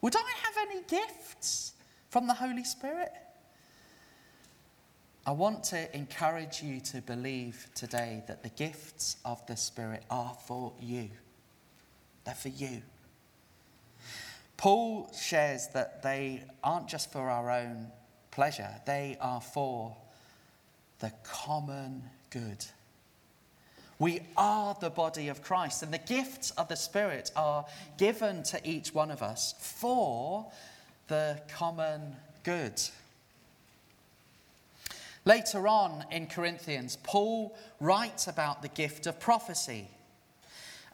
Would 0.00 0.16
I 0.16 0.18
have 0.18 0.68
any 0.68 0.82
gifts 0.82 1.74
from 2.10 2.26
the 2.26 2.34
Holy 2.34 2.64
Spirit? 2.64 3.12
I 5.24 5.30
want 5.30 5.62
to 5.64 5.96
encourage 5.96 6.62
you 6.62 6.80
to 6.80 7.00
believe 7.00 7.68
today 7.74 8.24
that 8.26 8.42
the 8.42 8.48
gifts 8.48 9.16
of 9.24 9.46
the 9.46 9.56
Spirit 9.56 10.02
are 10.10 10.36
for 10.46 10.72
you. 10.80 11.10
They're 12.24 12.34
for 12.34 12.48
you. 12.48 12.82
Paul 14.62 15.10
shares 15.12 15.66
that 15.74 16.04
they 16.04 16.40
aren't 16.62 16.86
just 16.86 17.10
for 17.10 17.28
our 17.28 17.50
own 17.50 17.88
pleasure, 18.30 18.70
they 18.86 19.16
are 19.20 19.40
for 19.40 19.96
the 21.00 21.12
common 21.24 22.04
good. 22.30 22.64
We 23.98 24.20
are 24.36 24.76
the 24.80 24.88
body 24.88 25.26
of 25.26 25.42
Christ, 25.42 25.82
and 25.82 25.92
the 25.92 25.98
gifts 25.98 26.52
of 26.52 26.68
the 26.68 26.76
Spirit 26.76 27.32
are 27.34 27.66
given 27.98 28.44
to 28.44 28.60
each 28.64 28.94
one 28.94 29.10
of 29.10 29.20
us 29.20 29.56
for 29.58 30.46
the 31.08 31.40
common 31.48 32.14
good. 32.44 32.80
Later 35.24 35.66
on 35.66 36.04
in 36.12 36.28
Corinthians, 36.28 36.98
Paul 37.02 37.56
writes 37.80 38.28
about 38.28 38.62
the 38.62 38.68
gift 38.68 39.08
of 39.08 39.18
prophecy. 39.18 39.88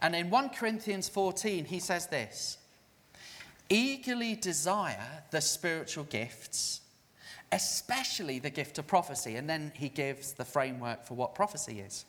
And 0.00 0.16
in 0.16 0.30
1 0.30 0.48
Corinthians 0.56 1.10
14, 1.10 1.66
he 1.66 1.80
says 1.80 2.06
this 2.06 2.56
eagerly 3.70 4.34
desire 4.34 5.22
the 5.30 5.40
spiritual 5.40 6.04
gifts, 6.04 6.80
especially 7.52 8.38
the 8.38 8.50
gift 8.50 8.78
of 8.78 8.86
prophecy. 8.86 9.36
And 9.36 9.48
then 9.48 9.72
he 9.74 9.88
gives 9.88 10.32
the 10.32 10.44
framework 10.44 11.04
for 11.04 11.14
what 11.14 11.34
prophecy 11.34 11.80
is. 11.80 12.04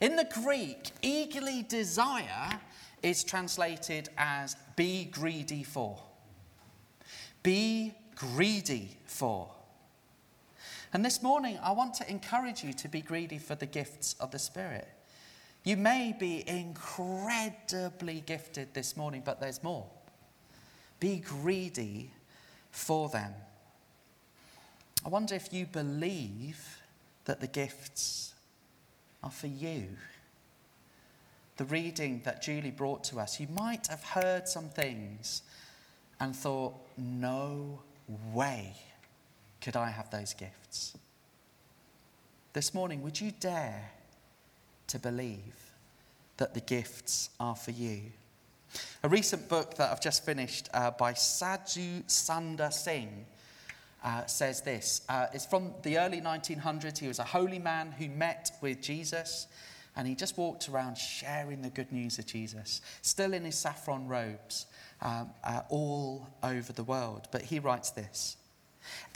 In 0.00 0.16
the 0.16 0.28
Greek, 0.42 0.90
eagerly 1.02 1.62
desire 1.62 2.60
is 3.02 3.24
translated 3.24 4.08
as 4.16 4.56
be 4.76 5.04
greedy 5.04 5.62
for. 5.62 5.98
Be 7.42 7.94
greedy 8.14 8.96
for. 9.04 9.48
And 10.92 11.04
this 11.04 11.22
morning, 11.22 11.58
I 11.62 11.72
want 11.72 11.94
to 11.94 12.10
encourage 12.10 12.64
you 12.64 12.72
to 12.74 12.88
be 12.88 13.00
greedy 13.00 13.38
for 13.38 13.54
the 13.54 13.66
gifts 13.66 14.14
of 14.18 14.30
the 14.30 14.38
Spirit. 14.38 14.88
You 15.64 15.76
may 15.76 16.14
be 16.18 16.48
incredibly 16.48 18.20
gifted 18.20 18.72
this 18.72 18.96
morning, 18.96 19.22
but 19.24 19.40
there's 19.40 19.62
more. 19.62 19.86
Be 21.06 21.18
greedy 21.18 22.10
for 22.72 23.08
them. 23.08 23.32
I 25.04 25.08
wonder 25.08 25.36
if 25.36 25.52
you 25.52 25.64
believe 25.64 26.80
that 27.26 27.40
the 27.40 27.46
gifts 27.46 28.34
are 29.22 29.30
for 29.30 29.46
you. 29.46 29.86
The 31.58 31.64
reading 31.66 32.22
that 32.24 32.42
Julie 32.42 32.72
brought 32.72 33.04
to 33.04 33.20
us, 33.20 33.38
you 33.38 33.46
might 33.54 33.86
have 33.86 34.02
heard 34.02 34.48
some 34.48 34.68
things 34.68 35.42
and 36.18 36.34
thought, 36.34 36.74
no 36.98 37.78
way 38.32 38.74
could 39.60 39.76
I 39.76 39.90
have 39.90 40.10
those 40.10 40.34
gifts. 40.34 40.98
This 42.52 42.74
morning, 42.74 43.00
would 43.02 43.20
you 43.20 43.30
dare 43.30 43.92
to 44.88 44.98
believe 44.98 45.70
that 46.38 46.54
the 46.54 46.60
gifts 46.62 47.30
are 47.38 47.54
for 47.54 47.70
you? 47.70 48.00
A 49.02 49.08
recent 49.08 49.48
book 49.48 49.74
that 49.76 49.90
I've 49.90 50.00
just 50.00 50.24
finished 50.24 50.68
uh, 50.74 50.90
by 50.92 51.14
Sadhu 51.14 52.02
Sundar 52.08 52.72
Singh 52.72 53.26
uh, 54.04 54.26
says 54.26 54.62
this. 54.62 55.02
Uh, 55.08 55.26
it's 55.32 55.46
from 55.46 55.72
the 55.82 55.98
early 55.98 56.20
1900s. 56.20 56.98
He 56.98 57.08
was 57.08 57.18
a 57.18 57.24
holy 57.24 57.58
man 57.58 57.92
who 57.92 58.08
met 58.08 58.52
with 58.60 58.80
Jesus 58.80 59.46
and 59.96 60.06
he 60.06 60.14
just 60.14 60.36
walked 60.36 60.68
around 60.68 60.96
sharing 60.96 61.62
the 61.62 61.70
good 61.70 61.90
news 61.90 62.18
of 62.18 62.26
Jesus, 62.26 62.82
still 63.00 63.32
in 63.32 63.44
his 63.44 63.56
saffron 63.56 64.06
robes, 64.06 64.66
um, 65.00 65.30
uh, 65.42 65.62
all 65.70 66.28
over 66.42 66.72
the 66.72 66.84
world. 66.84 67.28
But 67.32 67.42
he 67.42 67.58
writes 67.58 67.90
this 67.90 68.36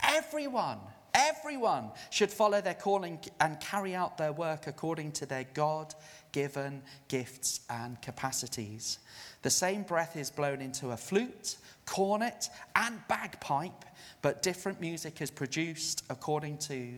Everyone, 0.03 0.79
everyone 1.13 1.91
should 2.09 2.31
follow 2.31 2.61
their 2.61 2.73
calling 2.73 3.19
and 3.39 3.59
carry 3.59 3.95
out 3.95 4.17
their 4.17 4.33
work 4.33 4.67
according 4.67 5.11
to 5.13 5.25
their 5.25 5.45
God 5.53 5.93
given 6.31 6.81
gifts 7.07 7.61
and 7.69 8.01
capacities. 8.01 8.99
The 9.41 9.49
same 9.49 9.83
breath 9.83 10.15
is 10.15 10.29
blown 10.29 10.61
into 10.61 10.91
a 10.91 10.97
flute, 10.97 11.57
cornet, 11.85 12.49
and 12.75 12.99
bagpipe, 13.07 13.85
but 14.21 14.41
different 14.41 14.79
music 14.79 15.21
is 15.21 15.31
produced 15.31 16.03
according 16.09 16.59
to 16.59 16.93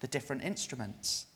the 0.00 0.06
different 0.06 0.44
instruments. 0.44 1.26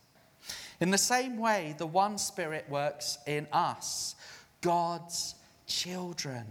In 0.81 0.91
the 0.91 0.99
same 0.99 1.39
way, 1.39 1.75
the 1.79 1.87
one 1.87 2.19
Spirit 2.19 2.67
works 2.69 3.19
in 3.27 3.47
us, 3.53 4.15
God's 4.61 5.35
children, 5.67 6.45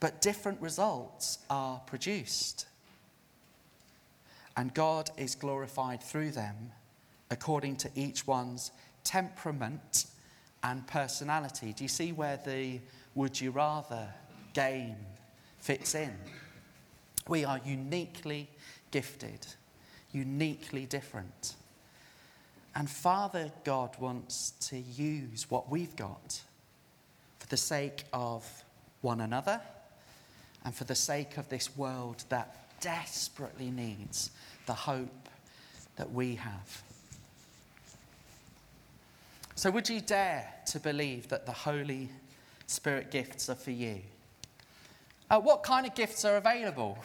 but 0.00 0.20
different 0.20 0.60
results 0.60 1.38
are 1.50 1.80
produced. 1.80 2.66
And 4.56 4.72
God 4.72 5.10
is 5.16 5.34
glorified 5.34 6.02
through 6.02 6.30
them 6.32 6.72
according 7.30 7.76
to 7.76 7.90
each 7.94 8.26
one's 8.26 8.70
temperament 9.02 10.06
and 10.62 10.86
personality. 10.86 11.72
Do 11.72 11.84
you 11.84 11.88
see 11.88 12.12
where 12.12 12.38
the 12.44 12.80
would 13.14 13.40
you 13.40 13.50
rather 13.50 14.08
game 14.54 14.96
fits 15.58 15.94
in. 15.94 16.14
We 17.28 17.44
are 17.44 17.60
uniquely 17.64 18.48
gifted, 18.90 19.46
uniquely 20.12 20.86
different. 20.86 21.54
And 22.74 22.88
Father 22.88 23.52
God 23.64 23.96
wants 23.98 24.52
to 24.68 24.78
use 24.78 25.50
what 25.50 25.70
we've 25.70 25.94
got 25.96 26.40
for 27.38 27.46
the 27.48 27.56
sake 27.56 28.04
of 28.12 28.46
one 29.00 29.20
another 29.20 29.60
and 30.64 30.74
for 30.74 30.84
the 30.84 30.94
sake 30.94 31.36
of 31.36 31.48
this 31.48 31.76
world 31.76 32.24
that 32.30 32.73
desperately 32.84 33.70
needs 33.70 34.30
the 34.66 34.74
hope 34.74 35.28
that 35.96 36.12
we 36.12 36.34
have. 36.34 36.82
So, 39.54 39.70
would 39.70 39.88
you 39.88 40.00
dare 40.00 40.52
to 40.66 40.80
believe 40.80 41.28
that 41.28 41.46
the 41.46 41.52
Holy 41.52 42.10
Spirit 42.66 43.10
gifts 43.10 43.48
are 43.48 43.54
for 43.54 43.70
you. 43.70 44.00
Uh, 45.30 45.40
what 45.40 45.62
kind 45.62 45.86
of 45.86 45.94
gifts 45.94 46.24
are 46.24 46.36
available? 46.36 46.98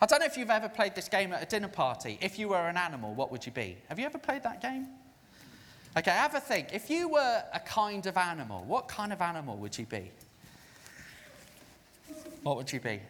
I 0.00 0.06
don't 0.06 0.20
know 0.20 0.26
if 0.26 0.36
you've 0.36 0.50
ever 0.50 0.68
played 0.68 0.94
this 0.94 1.08
game 1.08 1.32
at 1.32 1.42
a 1.42 1.46
dinner 1.46 1.68
party. 1.68 2.18
If 2.20 2.38
you 2.38 2.48
were 2.48 2.68
an 2.68 2.76
animal, 2.76 3.14
what 3.14 3.30
would 3.30 3.46
you 3.46 3.52
be? 3.52 3.76
Have 3.88 3.98
you 3.98 4.06
ever 4.06 4.18
played 4.18 4.42
that 4.42 4.60
game? 4.60 4.88
Okay, 5.96 6.10
have 6.10 6.34
a 6.34 6.40
think. 6.40 6.68
If 6.72 6.90
you 6.90 7.08
were 7.08 7.44
a 7.52 7.60
kind 7.60 8.06
of 8.06 8.16
animal, 8.16 8.64
what 8.64 8.88
kind 8.88 9.12
of 9.12 9.20
animal 9.20 9.56
would 9.58 9.78
you 9.78 9.86
be? 9.86 10.10
What 12.42 12.56
would 12.56 12.72
you 12.72 12.80
be? 12.80 13.00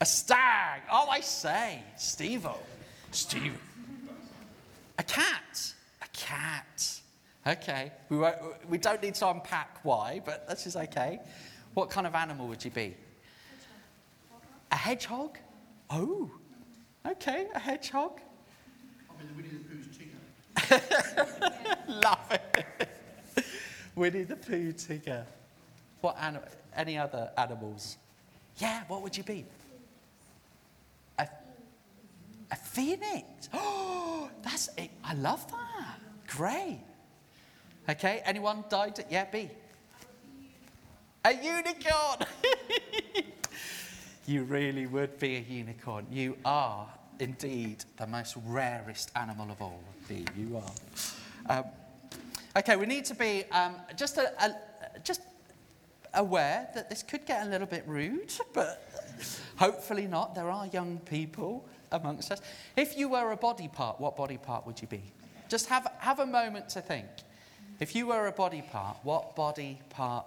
A 0.00 0.06
stag. 0.06 0.82
Oh, 0.90 1.08
I 1.08 1.20
say, 1.20 1.82
Steve. 1.96 2.46
Steve. 3.10 3.58
A 4.98 5.02
cat. 5.02 5.72
A 6.02 6.08
cat. 6.12 7.00
Okay. 7.46 7.92
We, 8.08 8.18
won't, 8.18 8.36
we 8.68 8.78
don't 8.78 9.02
need 9.02 9.14
to 9.16 9.28
unpack 9.28 9.78
why, 9.82 10.20
but 10.24 10.48
this 10.48 10.66
is 10.66 10.76
okay. 10.76 11.20
What 11.74 11.90
kind 11.90 12.06
of 12.06 12.14
animal 12.14 12.48
would 12.48 12.64
you 12.64 12.70
be? 12.70 12.94
A 14.72 14.76
hedgehog? 14.76 15.38
Oh, 15.90 16.30
okay, 17.06 17.46
a 17.54 17.58
hedgehog. 17.58 18.20
I 19.08 19.22
mean, 19.22 19.36
Winnie 19.36 19.48
the 19.48 19.62
Pooh's 19.68 19.86
Tigger. 19.96 21.88
Love 22.02 22.30
it. 22.30 22.88
Winnie 23.94 24.24
the 24.24 24.36
Pooh 24.36 24.72
Tigger. 24.72 25.24
What 26.00 26.16
anim- 26.20 26.42
any 26.74 26.98
other 26.98 27.30
animals? 27.38 27.96
Yeah, 28.58 28.82
what 28.88 29.02
would 29.02 29.16
you 29.16 29.22
be? 29.22 29.44
A, 32.50 32.56
phoenix. 32.56 33.48
Oh, 33.52 34.30
that's 34.42 34.68
it. 34.76 34.90
I 35.04 35.14
love 35.14 35.50
that. 35.50 35.98
Great. 36.28 36.80
Okay, 37.88 38.20
anyone 38.24 38.64
died? 38.68 39.04
Yeah, 39.10 39.26
B. 39.30 39.48
A 41.24 41.32
unicorn. 41.32 42.26
you 44.26 44.44
really 44.44 44.86
would 44.86 45.18
be 45.18 45.36
a 45.36 45.40
unicorn. 45.40 46.06
You 46.10 46.36
are 46.44 46.88
indeed 47.18 47.84
the 47.96 48.06
most 48.06 48.36
rarest 48.46 49.10
animal 49.16 49.50
of 49.50 49.62
all. 49.62 49.82
B, 50.08 50.24
you 50.36 50.56
are. 50.56 51.58
Um, 51.58 51.64
okay, 52.56 52.76
we 52.76 52.86
need 52.86 53.04
to 53.06 53.14
be 53.14 53.44
um, 53.50 53.76
just 53.96 54.18
a, 54.18 54.32
a, 54.44 54.54
just 55.02 55.22
aware 56.14 56.68
that 56.74 56.90
this 56.90 57.02
could 57.02 57.24
get 57.26 57.46
a 57.46 57.50
little 57.50 57.66
bit 57.66 57.84
rude, 57.86 58.32
but 58.52 58.88
hopefully 59.56 60.06
not. 60.06 60.34
There 60.34 60.50
are 60.50 60.66
young 60.66 60.98
people 60.98 61.64
amongst 61.92 62.30
us. 62.32 62.40
If 62.76 62.96
you 62.96 63.08
were 63.08 63.32
a 63.32 63.36
body 63.36 63.68
part, 63.68 64.00
what 64.00 64.16
body 64.16 64.38
part 64.38 64.66
would 64.66 64.80
you 64.80 64.88
be? 64.88 65.02
Just 65.48 65.66
have, 65.68 65.90
have 65.98 66.18
a 66.18 66.26
moment 66.26 66.68
to 66.70 66.80
think. 66.80 67.06
If 67.78 67.94
you 67.94 68.06
were 68.06 68.26
a 68.26 68.32
body 68.32 68.62
part, 68.62 68.98
what 69.02 69.36
body 69.36 69.78
part 69.90 70.26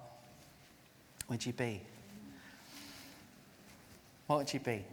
would 1.29 1.45
you 1.45 1.53
be? 1.53 1.81
What 4.27 4.37
would 4.37 4.53
you 4.53 4.59
be? 4.59 4.85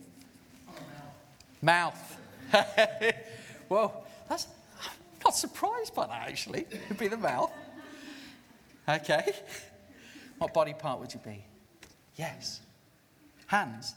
Mouth. 1.61 2.19
well, 3.69 4.07
that's, 4.29 4.47
I'm 4.81 4.91
not 5.25 5.37
surprised 5.37 5.95
by 5.95 6.07
that 6.07 6.29
actually. 6.29 6.67
It'd 6.71 6.99
be 6.99 7.09
the 7.09 7.17
mouth. 7.17 7.51
Okay. 8.89 9.33
What 10.39 10.55
body 10.55 10.75
part 10.75 11.01
would 11.01 11.13
you 11.13 11.21
be? 11.25 11.45
Yes. 12.17 12.61
Hands. 13.47 13.95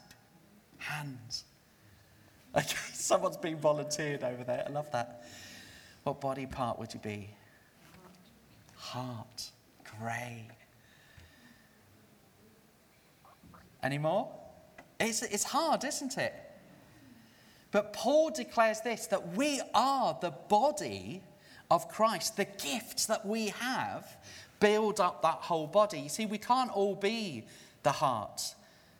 Hands. 0.77 1.43
Okay, 2.55 2.77
someone's 2.93 3.37
been 3.37 3.57
volunteered 3.57 4.23
over 4.23 4.43
there. 4.43 4.63
I 4.67 4.71
love 4.71 4.91
that. 4.91 5.23
What 6.03 6.21
body 6.21 6.45
part 6.45 6.79
would 6.79 6.93
you 6.93 6.99
be? 6.99 7.29
Heart. 8.75 9.51
Great. 9.99 10.47
Any 13.83 13.97
more? 13.97 14.29
It's, 14.99 15.21
it's 15.21 15.43
hard, 15.43 15.83
isn't 15.83 16.17
it? 16.17 16.33
But 17.71 17.93
Paul 17.93 18.31
declares 18.31 18.81
this 18.81 19.07
that 19.07 19.35
we 19.35 19.61
are 19.73 20.17
the 20.19 20.31
body 20.31 21.21
of 21.69 21.87
Christ. 21.87 22.35
The 22.35 22.45
gifts 22.45 23.05
that 23.05 23.25
we 23.25 23.49
have 23.49 24.17
build 24.59 24.99
up 24.99 25.21
that 25.21 25.35
whole 25.35 25.67
body. 25.67 25.99
You 25.99 26.09
see, 26.09 26.25
we 26.25 26.37
can't 26.37 26.71
all 26.71 26.95
be 26.95 27.45
the 27.83 27.91
heart, 27.91 28.55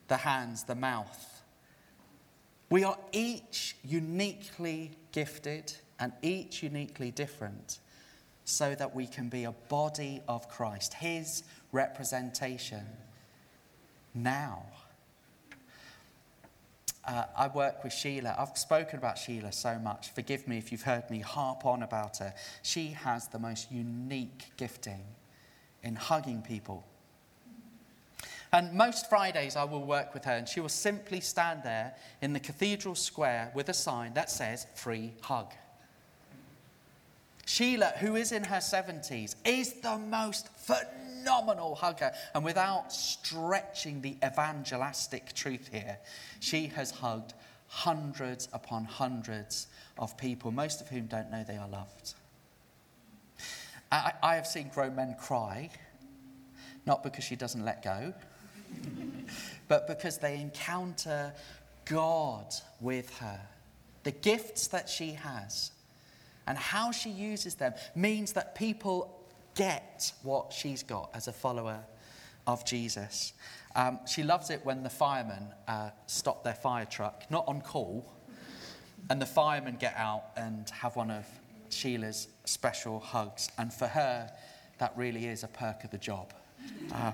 the 0.07 0.17
hands, 0.17 0.63
the 0.63 0.75
mouth. 0.75 1.28
We 2.69 2.83
are 2.83 2.97
each 3.11 3.75
uniquely 3.83 4.91
gifted 5.11 5.73
and 5.99 6.13
each 6.21 6.61
uniquely 6.61 7.11
different 7.11 7.79
so 8.45 8.75
that 8.75 8.95
we 8.95 9.07
can 9.07 9.29
be 9.29 9.43
a 9.43 9.51
body 9.51 10.21
of 10.27 10.47
Christ, 10.49 10.93
his 10.93 11.43
representation 11.71 12.85
now. 14.13 14.65
Uh, 17.05 17.25
I 17.35 17.47
work 17.47 17.83
with 17.83 17.93
Sheila. 17.93 18.35
I've 18.37 18.57
spoken 18.57 18.99
about 18.99 19.17
Sheila 19.17 19.51
so 19.51 19.79
much. 19.79 20.11
Forgive 20.13 20.47
me 20.47 20.57
if 20.57 20.71
you've 20.71 20.83
heard 20.83 21.09
me 21.09 21.19
harp 21.19 21.65
on 21.65 21.81
about 21.81 22.17
her. 22.17 22.33
She 22.61 22.87
has 22.89 23.27
the 23.27 23.39
most 23.39 23.71
unique 23.71 24.51
gifting 24.57 25.03
in 25.81 25.95
hugging 25.95 26.43
people. 26.43 26.85
And 28.51 28.73
most 28.73 29.09
Fridays, 29.09 29.55
I 29.55 29.63
will 29.63 29.83
work 29.83 30.13
with 30.13 30.25
her, 30.25 30.31
and 30.31 30.47
she 30.47 30.59
will 30.59 30.69
simply 30.69 31.19
stand 31.19 31.61
there 31.63 31.93
in 32.21 32.33
the 32.33 32.39
cathedral 32.39 32.95
square 32.95 33.51
with 33.53 33.69
a 33.69 33.73
sign 33.73 34.13
that 34.15 34.31
says 34.31 34.65
free 34.73 35.13
hug. 35.21 35.53
Sheila, 37.45 37.93
who 37.99 38.15
is 38.15 38.31
in 38.31 38.43
her 38.43 38.57
70s, 38.57 39.35
is 39.43 39.73
the 39.81 39.97
most 39.97 40.49
phenomenal 40.49 41.75
hugger. 41.75 42.11
And 42.33 42.43
without 42.43 42.93
stretching 42.93 44.01
the 44.01 44.17
evangelistic 44.23 45.33
truth 45.33 45.69
here, 45.71 45.97
she 46.39 46.67
has 46.67 46.91
hugged 46.91 47.33
hundreds 47.67 48.49
upon 48.53 48.85
hundreds 48.85 49.67
of 49.97 50.15
people, 50.17 50.51
most 50.51 50.81
of 50.81 50.89
whom 50.89 51.07
don't 51.07 51.31
know 51.31 51.43
they 51.43 51.57
are 51.57 51.67
loved. 51.67 52.13
I, 53.91 54.13
I 54.21 54.35
have 54.35 54.45
seen 54.45 54.69
grown 54.69 54.95
men 54.95 55.15
cry, 55.19 55.69
not 56.85 57.03
because 57.03 57.23
she 57.23 57.35
doesn't 57.35 57.65
let 57.65 57.83
go, 57.83 58.13
but 59.67 59.87
because 59.87 60.17
they 60.17 60.39
encounter 60.39 61.33
God 61.85 62.53
with 62.79 63.17
her. 63.17 63.39
The 64.03 64.11
gifts 64.11 64.67
that 64.67 64.87
she 64.87 65.11
has 65.11 65.71
and 66.47 66.57
how 66.57 66.91
she 66.91 67.09
uses 67.09 67.55
them 67.55 67.73
means 67.95 68.33
that 68.33 68.55
people 68.55 69.15
get 69.55 70.11
what 70.23 70.53
she's 70.53 70.83
got 70.83 71.09
as 71.13 71.27
a 71.27 71.33
follower 71.33 71.79
of 72.47 72.65
Jesus. 72.65 73.33
Um, 73.75 73.99
she 74.07 74.23
loves 74.23 74.49
it 74.49 74.61
when 74.63 74.83
the 74.83 74.89
firemen 74.89 75.47
uh, 75.67 75.89
stop 76.07 76.43
their 76.43 76.53
fire 76.55 76.85
truck, 76.85 77.25
not 77.29 77.47
on 77.47 77.61
call, 77.61 78.05
and 79.09 79.21
the 79.21 79.25
firemen 79.25 79.77
get 79.79 79.93
out 79.95 80.25
and 80.35 80.69
have 80.69 80.95
one 80.95 81.11
of 81.11 81.25
Sheila's 81.69 82.27
special 82.45 82.99
hugs. 82.99 83.49
And 83.57 83.71
for 83.73 83.87
her, 83.87 84.31
that 84.79 84.93
really 84.95 85.27
is 85.27 85.43
a 85.43 85.47
perk 85.47 85.83
of 85.83 85.91
the 85.91 85.97
job. 85.97 86.33
Uh, 86.91 87.11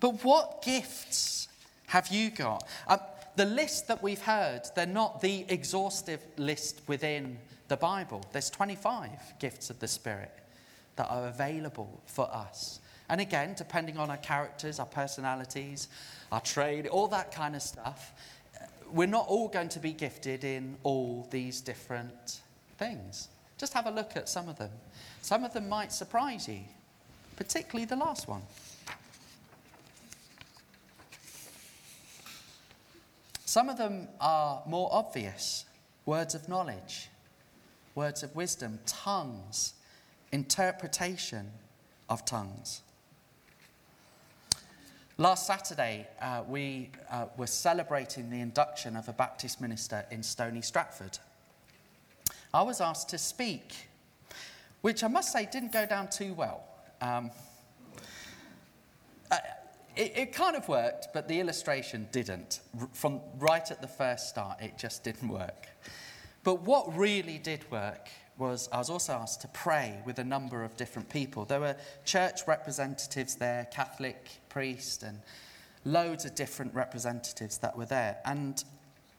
but 0.00 0.24
what 0.24 0.62
gifts 0.62 1.48
have 1.86 2.08
you 2.08 2.30
got? 2.30 2.66
Um, 2.88 3.00
the 3.36 3.44
list 3.44 3.88
that 3.88 4.02
we've 4.02 4.20
heard, 4.20 4.62
they're 4.74 4.86
not 4.86 5.20
the 5.20 5.44
exhaustive 5.48 6.20
list 6.36 6.80
within 6.86 7.38
the 7.68 7.76
Bible. 7.76 8.24
There's 8.32 8.50
25 8.50 9.38
gifts 9.38 9.70
of 9.70 9.78
the 9.78 9.88
Spirit 9.88 10.32
that 10.96 11.08
are 11.08 11.28
available 11.28 12.00
for 12.06 12.28
us. 12.34 12.80
And 13.08 13.20
again, 13.20 13.54
depending 13.56 13.96
on 13.96 14.10
our 14.10 14.16
characters, 14.18 14.78
our 14.78 14.86
personalities, 14.86 15.88
our 16.30 16.40
trade, 16.40 16.86
all 16.86 17.08
that 17.08 17.32
kind 17.32 17.56
of 17.56 17.62
stuff, 17.62 18.12
we're 18.92 19.06
not 19.06 19.26
all 19.28 19.48
going 19.48 19.68
to 19.70 19.78
be 19.78 19.92
gifted 19.92 20.44
in 20.44 20.76
all 20.82 21.26
these 21.30 21.60
different 21.60 22.40
things. 22.78 23.28
Just 23.58 23.72
have 23.74 23.86
a 23.86 23.90
look 23.90 24.16
at 24.16 24.28
some 24.28 24.48
of 24.48 24.58
them. 24.58 24.70
Some 25.22 25.44
of 25.44 25.52
them 25.52 25.68
might 25.68 25.92
surprise 25.92 26.48
you, 26.48 26.60
particularly 27.36 27.84
the 27.84 27.96
last 27.96 28.28
one. 28.28 28.42
Some 33.50 33.68
of 33.68 33.78
them 33.78 34.06
are 34.20 34.62
more 34.64 34.88
obvious 34.92 35.64
words 36.06 36.36
of 36.36 36.48
knowledge, 36.48 37.08
words 37.96 38.22
of 38.22 38.36
wisdom, 38.36 38.78
tongues, 38.86 39.74
interpretation 40.30 41.50
of 42.08 42.24
tongues. 42.24 42.82
Last 45.18 45.48
Saturday, 45.48 46.06
uh, 46.22 46.44
we 46.46 46.90
uh, 47.10 47.26
were 47.36 47.48
celebrating 47.48 48.30
the 48.30 48.38
induction 48.38 48.94
of 48.94 49.08
a 49.08 49.12
Baptist 49.12 49.60
minister 49.60 50.06
in 50.12 50.22
Stony 50.22 50.62
Stratford. 50.62 51.18
I 52.54 52.62
was 52.62 52.80
asked 52.80 53.08
to 53.08 53.18
speak, 53.18 53.74
which 54.80 55.02
I 55.02 55.08
must 55.08 55.32
say 55.32 55.48
didn't 55.50 55.72
go 55.72 55.86
down 55.86 56.08
too 56.08 56.34
well. 56.34 56.62
Um, 57.00 57.32
uh, 59.28 59.38
it, 59.96 60.12
it, 60.16 60.32
kind 60.32 60.56
of 60.56 60.68
worked, 60.68 61.08
but 61.12 61.28
the 61.28 61.40
illustration 61.40 62.08
didn't. 62.12 62.60
From 62.92 63.20
right 63.38 63.70
at 63.70 63.80
the 63.80 63.88
first 63.88 64.28
start, 64.28 64.60
it 64.60 64.78
just 64.78 65.04
didn't 65.04 65.28
work. 65.28 65.68
But 66.44 66.62
what 66.62 66.96
really 66.96 67.38
did 67.38 67.70
work 67.70 68.08
was 68.38 68.68
I 68.72 68.78
was 68.78 68.88
also 68.88 69.12
asked 69.12 69.42
to 69.42 69.48
pray 69.48 70.00
with 70.06 70.18
a 70.18 70.24
number 70.24 70.64
of 70.64 70.76
different 70.76 71.10
people. 71.10 71.44
There 71.44 71.60
were 71.60 71.76
church 72.04 72.40
representatives 72.46 73.36
there, 73.36 73.66
Catholic 73.70 74.28
priest, 74.48 75.02
and 75.02 75.20
loads 75.84 76.24
of 76.24 76.34
different 76.34 76.74
representatives 76.74 77.58
that 77.58 77.76
were 77.76 77.84
there. 77.84 78.18
And 78.24 78.62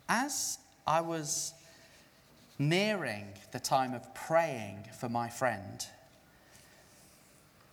as 0.09 0.57
I 0.87 1.01
was 1.01 1.53
nearing 2.57 3.27
the 3.51 3.59
time 3.59 3.93
of 3.93 4.13
praying 4.13 4.87
for 4.99 5.09
my 5.09 5.29
friend, 5.29 5.85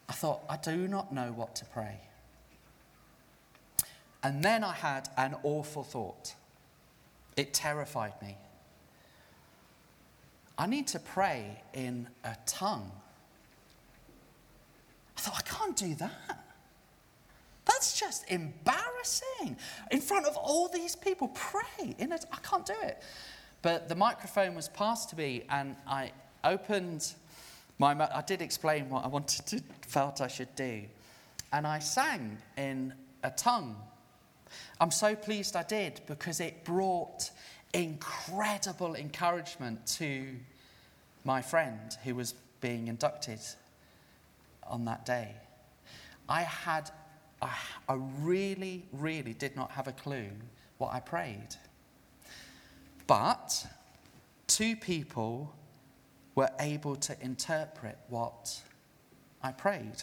I 0.09 0.13
thought, 0.13 0.41
I 0.49 0.57
do 0.57 0.89
not 0.89 1.13
know 1.13 1.33
what 1.33 1.57
to 1.57 1.65
pray. 1.67 2.01
And 4.23 4.43
then 4.43 4.65
I 4.65 4.73
had 4.73 5.09
an 5.17 5.37
awful 5.43 5.85
thought. 5.85 6.35
It 7.37 7.55
terrified 7.55 8.15
me. 8.21 8.37
I 10.59 10.67
need 10.67 10.89
to 10.89 10.99
pray 10.99 11.63
in 11.73 12.09
a 12.25 12.37
tongue. 12.47 12.91
I 15.17 15.21
thought, 15.21 15.39
I 15.39 15.43
can't 15.43 15.77
do 15.77 15.95
that. 15.97 16.45
That's 17.65 17.99
just 18.01 18.29
embarrassing. 18.29 19.57
In 19.93 20.01
front 20.01 20.27
of 20.27 20.37
all 20.37 20.69
these 20.69 20.97
people, 20.97 21.29
pray 21.29 21.95
in 21.99 22.11
it. 22.13 22.25
I 22.33 22.39
can't 22.39 22.67
do 22.67 22.75
it. 22.83 23.03
But 23.63 23.89
the 23.89 23.95
microphone 23.95 24.55
was 24.55 24.69
passed 24.69 25.11
to 25.11 25.17
me, 25.17 25.45
and 25.51 25.77
I 25.87 26.13
opened 26.43 27.13
my. 27.79 27.93
I 28.13 28.23
did 28.23 28.43
explain 28.43 28.89
what 28.89 29.05
I 29.05 29.09
wanted 29.09 29.47
to, 29.47 29.63
felt 29.87 30.21
I 30.21 30.29
should 30.29 30.55
do. 30.57 30.83
and 31.53 31.67
I 31.67 31.79
sang 31.79 32.39
in 32.57 32.93
a 33.23 33.31
tongue. 33.31 33.77
I'm 34.81 34.91
so 34.91 35.15
pleased 35.15 35.57
I 35.57 35.63
did 35.63 36.01
because 36.07 36.41
it 36.41 36.65
brought 36.65 37.31
incredible 37.75 38.95
encouragement 38.95 39.87
to 39.99 40.27
my 41.25 41.43
friend 41.43 41.97
who 42.05 42.15
was 42.15 42.35
being 42.61 42.89
inducted 42.89 43.41
on 44.67 44.85
that 44.87 45.05
day. 45.05 45.35
I 46.29 46.43
had, 46.43 46.91
I, 47.41 47.55
I 47.89 47.95
really, 48.21 48.85
really 48.93 49.33
did 49.33 49.57
not 49.57 49.71
have 49.73 49.89
a 49.89 49.93
clue 49.93 50.31
what 50.79 50.93
I 50.93 51.01
prayed. 51.01 51.57
But 53.07 53.67
two 54.47 54.77
people 54.77 55.55
were 56.35 56.51
able 56.61 56.97
to 56.97 57.17
interpret 57.21 57.99
what 58.09 58.61
I 59.43 59.53
prayed. 59.53 60.03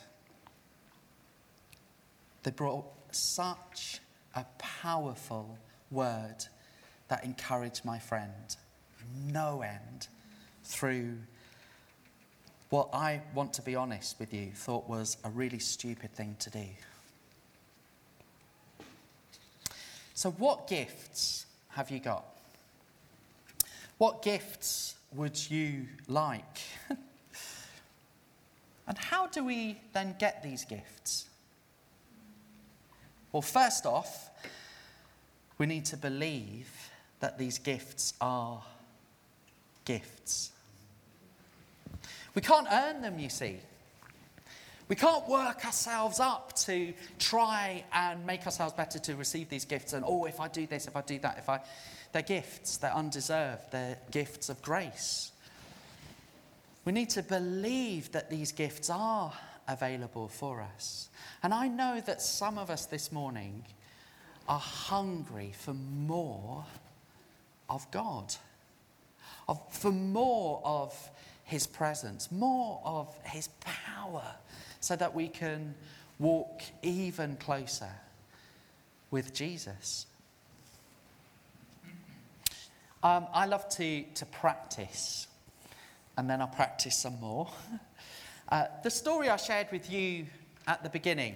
They 2.43 2.51
brought 2.51 2.85
such 3.11 3.99
a 4.35 4.45
powerful 4.57 5.57
word 5.91 6.45
that 7.07 7.23
encouraged 7.23 7.85
my 7.85 7.99
friend 7.99 8.55
no 9.25 9.61
end 9.61 10.07
through 10.63 11.17
what 12.69 12.89
I 12.93 13.21
want 13.33 13.53
to 13.53 13.61
be 13.61 13.75
honest 13.75 14.19
with 14.19 14.33
you 14.33 14.51
thought 14.53 14.89
was 14.89 15.17
a 15.23 15.29
really 15.29 15.59
stupid 15.59 16.11
thing 16.13 16.35
to 16.39 16.49
do. 16.49 16.65
So, 20.13 20.31
what 20.31 20.67
gifts 20.67 21.45
have 21.69 21.91
you 21.91 21.99
got? 21.99 22.25
What 23.97 24.21
gifts 24.23 24.95
would 25.13 25.49
you 25.49 25.85
like? 26.07 26.59
and 28.87 28.97
how 28.97 29.27
do 29.27 29.43
we 29.43 29.79
then 29.93 30.15
get 30.19 30.41
these 30.43 30.65
gifts? 30.65 31.27
Well, 33.35 33.41
first 33.41 33.85
off, 33.85 34.29
we 35.57 35.65
need 35.65 35.83
to 35.87 35.97
believe 35.97 36.69
that 37.19 37.37
these 37.37 37.57
gifts 37.57 38.13
are 38.21 38.63
gifts. 39.83 40.53
We 42.33 42.41
can't 42.41 42.65
earn 42.71 43.01
them, 43.01 43.19
you 43.19 43.27
see. 43.27 43.57
We 44.87 44.95
can't 44.95 45.27
work 45.27 45.65
ourselves 45.65 46.21
up 46.21 46.55
to 46.59 46.93
try 47.19 47.83
and 47.91 48.25
make 48.25 48.45
ourselves 48.45 48.71
better 48.71 48.99
to 48.99 49.17
receive 49.17 49.49
these 49.49 49.65
gifts. 49.65 49.91
And 49.91 50.05
oh, 50.07 50.23
if 50.23 50.39
I 50.39 50.47
do 50.47 50.65
this, 50.65 50.87
if 50.87 50.95
I 50.95 51.01
do 51.01 51.19
that, 51.19 51.37
if 51.37 51.49
I. 51.49 51.59
They're 52.13 52.21
gifts, 52.21 52.77
they're 52.77 52.95
undeserved, 52.95 53.63
they're 53.69 53.97
gifts 54.11 54.47
of 54.47 54.61
grace. 54.61 55.33
We 56.85 56.93
need 56.93 57.09
to 57.09 57.21
believe 57.21 58.13
that 58.13 58.29
these 58.29 58.53
gifts 58.53 58.89
are 58.89 59.33
available 59.67 60.27
for 60.27 60.61
us. 60.61 61.09
And 61.43 61.53
I 61.53 61.67
know 61.67 62.01
that 62.05 62.21
some 62.21 62.57
of 62.57 62.69
us 62.69 62.85
this 62.85 63.11
morning 63.11 63.65
are 64.47 64.59
hungry 64.59 65.51
for 65.57 65.73
more 65.73 66.65
of 67.69 67.89
God, 67.91 68.35
of, 69.47 69.59
for 69.71 69.91
more 69.91 70.61
of 70.63 71.09
His 71.43 71.65
presence, 71.65 72.31
more 72.31 72.81
of 72.85 73.13
His 73.23 73.47
power, 73.61 74.35
so 74.79 74.95
that 74.95 75.15
we 75.15 75.27
can 75.27 75.73
walk 76.19 76.61
even 76.83 77.35
closer 77.37 77.89
with 79.11 79.33
Jesus. 79.33 80.05
Um, 83.03 83.27
I 83.33 83.45
love 83.45 83.69
to, 83.69 84.03
to 84.15 84.25
practice, 84.25 85.27
and 86.17 86.29
then 86.29 86.41
I'll 86.41 86.47
practice 86.47 86.97
some 86.97 87.19
more. 87.19 87.47
Uh, 88.49 88.65
the 88.83 88.91
story 88.91 89.27
I 89.27 89.37
shared 89.37 89.67
with 89.71 89.91
you 89.91 90.27
at 90.67 90.83
the 90.83 90.89
beginning 90.89 91.35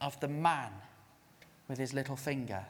of 0.00 0.18
the 0.18 0.26
man 0.26 0.72
with 1.68 1.78
his 1.78 1.94
little 1.94 2.16
finger. 2.16 2.64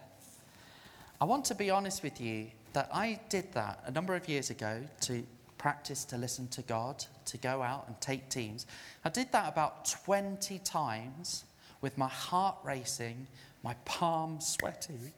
I 1.18 1.24
want 1.24 1.46
to 1.46 1.54
be 1.54 1.70
honest 1.70 2.02
with 2.02 2.20
you 2.20 2.48
that 2.74 2.90
I 2.92 3.18
did 3.30 3.50
that 3.54 3.82
a 3.86 3.90
number 3.90 4.14
of 4.14 4.28
years 4.28 4.50
ago 4.50 4.82
to 5.02 5.24
practice 5.56 6.04
to 6.06 6.18
listen 6.18 6.46
to 6.48 6.62
God, 6.62 7.04
to 7.24 7.38
go 7.38 7.62
out 7.62 7.86
and 7.86 7.98
take 8.02 8.28
teams. 8.28 8.66
I 9.02 9.08
did 9.08 9.32
that 9.32 9.48
about 9.48 9.86
20 10.04 10.58
times 10.58 11.44
with 11.80 11.96
my 11.96 12.08
heart 12.08 12.56
racing, 12.64 13.26
my 13.62 13.74
palms 13.86 14.46
sweating, 14.46 15.12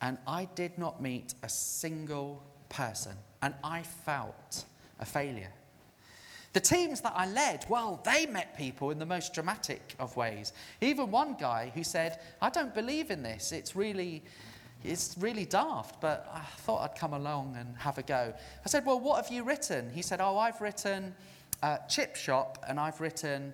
and 0.00 0.16
I 0.26 0.46
did 0.54 0.78
not 0.78 1.02
meet 1.02 1.34
a 1.42 1.48
single 1.50 2.42
person, 2.70 3.16
and 3.42 3.52
I 3.62 3.82
felt 3.82 4.64
a 4.98 5.04
failure. 5.04 5.52
The 6.54 6.60
teams 6.60 7.00
that 7.00 7.12
I 7.16 7.26
led, 7.26 7.66
well, 7.68 8.00
they 8.04 8.26
met 8.26 8.56
people 8.56 8.92
in 8.92 9.00
the 9.00 9.06
most 9.06 9.34
dramatic 9.34 9.96
of 9.98 10.16
ways. 10.16 10.52
Even 10.80 11.10
one 11.10 11.34
guy 11.34 11.72
who 11.74 11.82
said, 11.82 12.20
I 12.40 12.48
don't 12.48 12.72
believe 12.72 13.10
in 13.10 13.24
this. 13.24 13.50
It's 13.50 13.74
really, 13.74 14.22
it's 14.84 15.16
really 15.18 15.46
daft, 15.46 16.00
but 16.00 16.30
I 16.32 16.42
thought 16.58 16.88
I'd 16.88 16.96
come 16.96 17.12
along 17.12 17.56
and 17.58 17.76
have 17.76 17.98
a 17.98 18.04
go. 18.04 18.32
I 18.64 18.68
said, 18.68 18.86
Well, 18.86 19.00
what 19.00 19.20
have 19.20 19.32
you 19.32 19.42
written? 19.42 19.90
He 19.92 20.00
said, 20.00 20.20
Oh, 20.20 20.38
I've 20.38 20.60
written 20.60 21.16
uh, 21.60 21.78
Chip 21.88 22.14
Shop 22.14 22.64
and 22.68 22.78
I've 22.78 23.00
written 23.00 23.52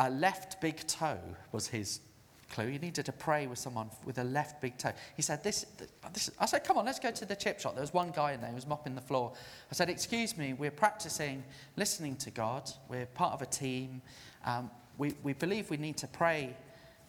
a 0.00 0.10
left 0.10 0.60
big 0.60 0.84
toe, 0.88 1.20
was 1.52 1.68
his 1.68 2.00
clue. 2.50 2.68
He 2.68 2.78
needed 2.78 3.06
to 3.06 3.12
pray 3.12 3.46
with 3.46 3.58
someone 3.58 3.90
with 4.04 4.18
a 4.18 4.24
left 4.24 4.60
big 4.60 4.78
toe. 4.78 4.92
He 5.16 5.22
said, 5.22 5.42
this, 5.42 5.66
this, 6.12 6.30
I 6.38 6.46
said, 6.46 6.64
come 6.64 6.78
on, 6.78 6.84
let's 6.84 6.98
go 6.98 7.10
to 7.10 7.24
the 7.24 7.36
chip 7.36 7.60
shop. 7.60 7.74
There 7.74 7.82
was 7.82 7.92
one 7.92 8.10
guy 8.10 8.32
in 8.32 8.40
there 8.40 8.50
who 8.50 8.54
was 8.54 8.66
mopping 8.66 8.94
the 8.94 9.00
floor. 9.00 9.32
I 9.70 9.74
said, 9.74 9.88
excuse 9.88 10.36
me, 10.36 10.52
we're 10.52 10.70
practicing 10.70 11.44
listening 11.76 12.16
to 12.16 12.30
God. 12.30 12.70
We're 12.88 13.06
part 13.06 13.32
of 13.32 13.42
a 13.42 13.46
team. 13.46 14.02
Um, 14.44 14.70
we, 14.98 15.14
we 15.22 15.32
believe 15.32 15.70
we 15.70 15.76
need 15.76 15.96
to 15.98 16.06
pray 16.06 16.56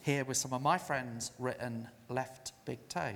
here 0.02 0.24
with 0.24 0.38
some 0.38 0.54
of 0.54 0.62
my 0.62 0.78
friends 0.78 1.32
written 1.40 1.88
left 2.10 2.54
big 2.66 2.88
toe. 2.90 3.14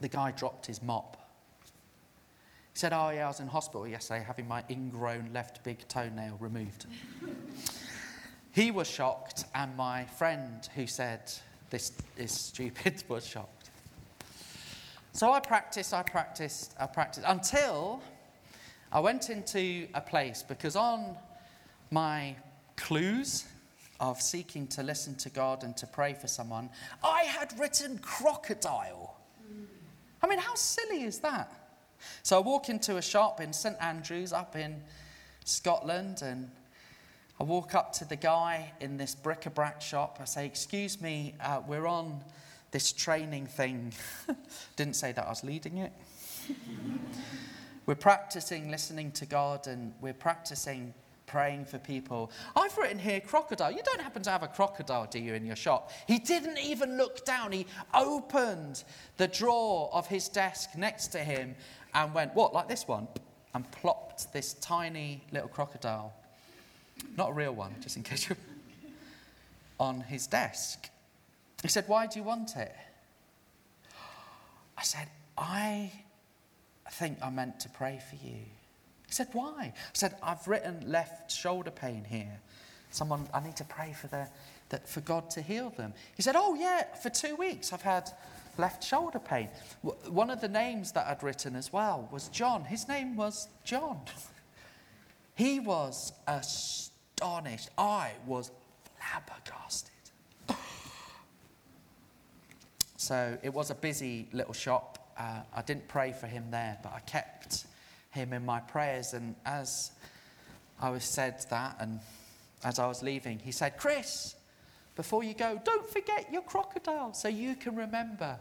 The 0.00 0.08
guy 0.08 0.30
dropped 0.30 0.66
his 0.66 0.82
mop. 0.82 1.16
He 2.72 2.78
said, 2.78 2.92
Oh, 2.92 3.10
yeah, 3.10 3.24
I 3.24 3.28
was 3.28 3.40
in 3.40 3.48
hospital 3.48 3.86
yesterday 3.86 4.24
having 4.26 4.48
my 4.48 4.64
ingrown 4.70 5.30
left 5.34 5.62
big 5.64 5.86
toenail 5.88 6.36
removed. 6.40 6.86
He 8.52 8.70
was 8.70 8.88
shocked, 8.88 9.44
and 9.54 9.76
my 9.76 10.04
friend 10.04 10.68
who 10.74 10.86
said, 10.86 11.32
This 11.70 11.92
is 12.16 12.32
stupid, 12.32 13.04
was 13.08 13.26
shocked. 13.26 13.70
So 15.12 15.32
I 15.32 15.40
practiced, 15.40 15.94
I 15.94 16.02
practiced, 16.02 16.74
I 16.78 16.86
practiced 16.86 17.26
until 17.28 18.02
I 18.92 19.00
went 19.00 19.30
into 19.30 19.86
a 19.94 20.00
place 20.00 20.42
because 20.46 20.74
on 20.74 21.16
my 21.90 22.34
clues 22.76 23.46
of 24.00 24.20
seeking 24.20 24.66
to 24.68 24.82
listen 24.82 25.14
to 25.16 25.30
God 25.30 25.62
and 25.62 25.76
to 25.76 25.86
pray 25.86 26.14
for 26.14 26.26
someone, 26.26 26.70
I 27.04 27.22
had 27.24 27.56
written 27.58 27.98
crocodile. 27.98 29.16
I 30.22 30.26
mean, 30.26 30.38
how 30.38 30.54
silly 30.54 31.02
is 31.02 31.18
that? 31.20 31.52
So 32.22 32.38
I 32.38 32.40
walk 32.40 32.68
into 32.68 32.96
a 32.96 33.02
shop 33.02 33.40
in 33.40 33.52
St 33.52 33.76
Andrews 33.80 34.32
up 34.32 34.56
in 34.56 34.82
Scotland 35.44 36.22
and 36.22 36.50
I 37.40 37.44
walk 37.44 37.74
up 37.74 37.94
to 37.94 38.04
the 38.04 38.16
guy 38.16 38.70
in 38.80 38.98
this 38.98 39.14
bric-a-brac 39.14 39.80
shop. 39.80 40.18
I 40.20 40.26
say, 40.26 40.44
Excuse 40.44 41.00
me, 41.00 41.34
uh, 41.42 41.62
we're 41.66 41.86
on 41.86 42.22
this 42.70 42.92
training 42.92 43.46
thing. 43.46 43.94
Didn't 44.76 44.94
say 44.94 45.12
that 45.12 45.24
I 45.24 45.30
was 45.30 45.42
leading 45.42 45.78
it. 45.78 45.92
we're 47.86 47.94
practicing 47.94 48.70
listening 48.70 49.10
to 49.12 49.24
God 49.24 49.68
and 49.68 49.94
we're 50.02 50.12
practicing 50.12 50.92
praying 51.26 51.64
for 51.64 51.78
people. 51.78 52.30
I've 52.54 52.76
written 52.76 52.98
here 52.98 53.20
crocodile. 53.20 53.72
You 53.72 53.80
don't 53.84 54.02
happen 54.02 54.20
to 54.24 54.30
have 54.30 54.42
a 54.42 54.48
crocodile, 54.48 55.06
do 55.06 55.18
you, 55.18 55.32
in 55.32 55.46
your 55.46 55.56
shop? 55.56 55.92
He 56.06 56.18
didn't 56.18 56.58
even 56.58 56.98
look 56.98 57.24
down. 57.24 57.52
He 57.52 57.66
opened 57.94 58.84
the 59.16 59.28
drawer 59.28 59.88
of 59.94 60.06
his 60.06 60.28
desk 60.28 60.76
next 60.76 61.08
to 61.08 61.18
him 61.20 61.54
and 61.94 62.12
went, 62.12 62.34
What, 62.34 62.52
like 62.52 62.68
this 62.68 62.86
one? 62.86 63.08
And 63.54 63.68
plopped 63.72 64.30
this 64.34 64.52
tiny 64.54 65.24
little 65.32 65.48
crocodile 65.48 66.12
not 67.16 67.30
a 67.30 67.32
real 67.32 67.52
one, 67.52 67.74
just 67.80 67.96
in 67.96 68.02
case 68.02 68.28
you're 68.28 68.38
on 69.80 70.00
his 70.00 70.26
desk. 70.26 70.88
He 71.62 71.68
said, 71.68 71.84
Why 71.86 72.06
do 72.06 72.18
you 72.18 72.24
want 72.24 72.56
it? 72.56 72.74
I 74.76 74.82
said, 74.82 75.08
I 75.36 75.92
think 76.92 77.18
I 77.22 77.30
meant 77.30 77.60
to 77.60 77.68
pray 77.68 78.00
for 78.08 78.16
you. 78.16 78.36
He 79.06 79.12
said, 79.12 79.28
Why? 79.32 79.54
I 79.58 79.72
said, 79.92 80.14
I've 80.22 80.46
written 80.46 80.84
left 80.86 81.30
shoulder 81.30 81.70
pain 81.70 82.04
here. 82.08 82.40
Someone, 82.90 83.28
I 83.32 83.40
need 83.40 83.56
to 83.56 83.64
pray 83.64 83.92
for, 83.92 84.08
that, 84.08 84.88
for 84.88 85.00
God 85.00 85.30
to 85.30 85.42
heal 85.42 85.70
them. 85.70 85.94
He 86.16 86.22
said, 86.22 86.34
Oh, 86.36 86.54
yeah, 86.54 86.94
for 86.96 87.10
two 87.10 87.36
weeks 87.36 87.72
I've 87.72 87.82
had 87.82 88.10
left 88.58 88.84
shoulder 88.84 89.18
pain. 89.18 89.48
One 89.82 90.30
of 90.30 90.40
the 90.40 90.48
names 90.48 90.92
that 90.92 91.06
I'd 91.06 91.22
written 91.22 91.56
as 91.56 91.72
well 91.72 92.08
was 92.10 92.28
John. 92.28 92.64
His 92.64 92.88
name 92.88 93.16
was 93.16 93.48
John. 93.64 94.00
He 95.36 95.58
was 95.58 96.12
astonished. 97.20 97.68
I 97.76 98.12
was 98.26 98.50
flabbergasted. 98.98 99.90
so 102.96 103.36
it 103.42 103.52
was 103.52 103.70
a 103.70 103.74
busy 103.74 104.28
little 104.32 104.54
shop. 104.54 105.12
Uh, 105.18 105.40
I 105.54 105.62
didn't 105.62 105.86
pray 105.88 106.12
for 106.12 106.26
him 106.26 106.50
there, 106.50 106.78
but 106.82 106.92
I 106.94 107.00
kept 107.00 107.66
him 108.10 108.32
in 108.32 108.44
my 108.44 108.60
prayers. 108.60 109.12
And 109.12 109.34
as 109.44 109.90
I 110.80 110.90
was 110.90 111.04
said 111.04 111.44
that, 111.50 111.76
and 111.78 112.00
as 112.64 112.78
I 112.78 112.86
was 112.86 113.02
leaving, 113.02 113.38
he 113.38 113.52
said, 113.52 113.76
Chris, 113.76 114.34
before 114.96 115.22
you 115.22 115.34
go, 115.34 115.60
don't 115.62 115.86
forget 115.90 116.32
your 116.32 116.42
crocodile 116.42 117.12
so 117.12 117.28
you 117.28 117.54
can 117.54 117.76
remember 117.76 118.38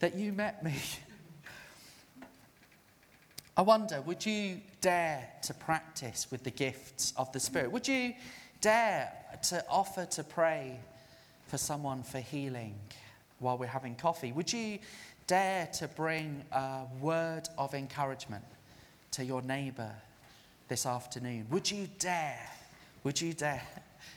that 0.00 0.14
you 0.14 0.32
met 0.32 0.62
me. 0.62 0.74
I 3.58 3.62
wonder, 3.62 4.02
would 4.02 4.26
you 4.26 4.60
dare 4.82 5.26
to 5.42 5.54
practice 5.54 6.26
with 6.30 6.44
the 6.44 6.50
gifts 6.50 7.14
of 7.16 7.32
the 7.32 7.40
Spirit? 7.40 7.72
Would 7.72 7.88
you 7.88 8.12
dare 8.60 9.10
to 9.44 9.64
offer 9.70 10.04
to 10.04 10.24
pray 10.24 10.78
for 11.46 11.56
someone 11.56 12.02
for 12.02 12.18
healing 12.18 12.74
while 13.38 13.56
we're 13.56 13.66
having 13.66 13.94
coffee? 13.94 14.30
Would 14.32 14.52
you 14.52 14.78
dare 15.26 15.68
to 15.78 15.88
bring 15.88 16.44
a 16.52 16.82
word 17.00 17.48
of 17.56 17.72
encouragement 17.74 18.44
to 19.12 19.24
your 19.24 19.40
neighbour 19.40 19.94
this 20.68 20.84
afternoon? 20.84 21.46
Would 21.50 21.70
you 21.70 21.88
dare, 21.98 22.50
would 23.04 23.18
you 23.18 23.32
dare 23.32 23.66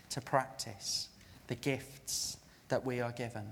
to 0.09 0.19
practice 0.19 1.07
the 1.47 1.55
gifts 1.55 2.35
that 2.67 2.85
we 2.85 2.99
are 2.99 3.13
given? 3.13 3.45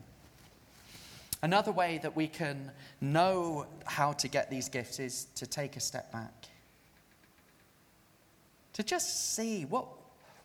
Another 1.41 1.71
way 1.71 1.99
that 2.01 2.15
we 2.15 2.27
can 2.27 2.71
know 2.99 3.67
how 3.85 4.13
to 4.13 4.27
get 4.27 4.49
these 4.49 4.69
gifts 4.69 4.99
is 4.99 5.27
to 5.35 5.45
take 5.45 5.75
a 5.75 5.79
step 5.79 6.11
back. 6.11 6.47
To 8.73 8.83
just 8.83 9.35
see 9.35 9.63
what, 9.65 9.87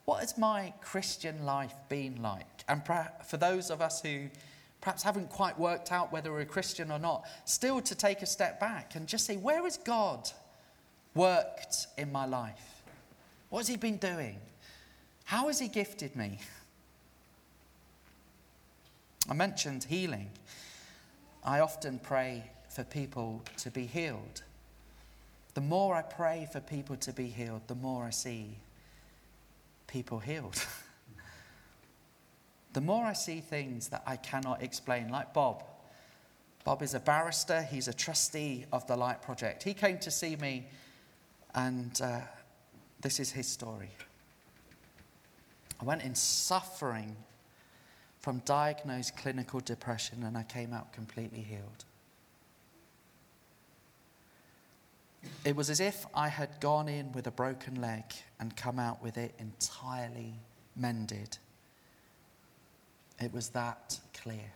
what 0.04 0.20
has 0.20 0.36
my 0.36 0.72
Christian 0.82 1.44
life 1.44 1.74
been 1.88 2.22
like? 2.22 2.46
And 2.68 2.82
for 3.26 3.36
those 3.36 3.70
of 3.70 3.80
us 3.80 4.02
who 4.02 4.28
perhaps 4.80 5.02
haven't 5.02 5.30
quite 5.30 5.58
worked 5.58 5.92
out 5.92 6.12
whether 6.12 6.30
we're 6.30 6.40
a 6.40 6.46
Christian 6.46 6.90
or 6.90 6.98
not, 6.98 7.24
still 7.46 7.80
to 7.80 7.94
take 7.94 8.20
a 8.20 8.26
step 8.26 8.60
back 8.60 8.94
and 8.94 9.06
just 9.06 9.24
say, 9.26 9.36
where 9.36 9.62
has 9.62 9.78
God 9.78 10.28
worked 11.14 11.86
in 11.96 12.12
my 12.12 12.26
life? 12.26 12.82
What 13.48 13.60
has 13.60 13.68
He 13.68 13.76
been 13.76 13.96
doing? 13.96 14.38
How 15.24 15.46
has 15.46 15.58
He 15.58 15.68
gifted 15.68 16.16
me? 16.16 16.38
I 19.28 19.34
mentioned 19.34 19.84
healing. 19.84 20.30
I 21.44 21.60
often 21.60 21.98
pray 21.98 22.44
for 22.68 22.84
people 22.84 23.42
to 23.58 23.70
be 23.70 23.86
healed. 23.86 24.42
The 25.54 25.60
more 25.60 25.94
I 25.94 26.02
pray 26.02 26.48
for 26.50 26.60
people 26.60 26.96
to 26.96 27.12
be 27.12 27.26
healed, 27.26 27.62
the 27.66 27.74
more 27.74 28.04
I 28.04 28.10
see 28.10 28.58
people 29.86 30.18
healed. 30.18 30.64
the 32.72 32.80
more 32.80 33.04
I 33.04 33.12
see 33.12 33.40
things 33.40 33.88
that 33.88 34.02
I 34.06 34.16
cannot 34.16 34.62
explain, 34.62 35.08
like 35.08 35.34
Bob. 35.34 35.64
Bob 36.64 36.80
is 36.80 36.94
a 36.94 37.00
barrister, 37.00 37.62
he's 37.62 37.88
a 37.88 37.92
trustee 37.92 38.64
of 38.72 38.86
the 38.86 38.96
Light 38.96 39.20
Project. 39.20 39.64
He 39.64 39.74
came 39.74 39.98
to 39.98 40.10
see 40.10 40.36
me, 40.36 40.68
and 41.54 42.00
uh, 42.00 42.20
this 43.00 43.18
is 43.18 43.32
his 43.32 43.48
story. 43.48 43.90
I 45.80 45.84
went 45.84 46.02
in 46.02 46.14
suffering 46.14 47.16
from 48.22 48.38
diagnosed 48.44 49.16
clinical 49.16 49.60
depression 49.60 50.22
and 50.22 50.38
I 50.38 50.44
came 50.44 50.72
out 50.72 50.92
completely 50.92 51.40
healed. 51.40 51.84
It 55.44 55.56
was 55.56 55.70
as 55.70 55.80
if 55.80 56.06
I 56.14 56.28
had 56.28 56.60
gone 56.60 56.88
in 56.88 57.12
with 57.12 57.26
a 57.26 57.30
broken 57.32 57.80
leg 57.80 58.04
and 58.40 58.56
come 58.56 58.78
out 58.78 59.02
with 59.02 59.18
it 59.18 59.34
entirely 59.38 60.34
mended. 60.76 61.36
It 63.20 63.32
was 63.32 63.50
that 63.50 63.98
clear. 64.14 64.52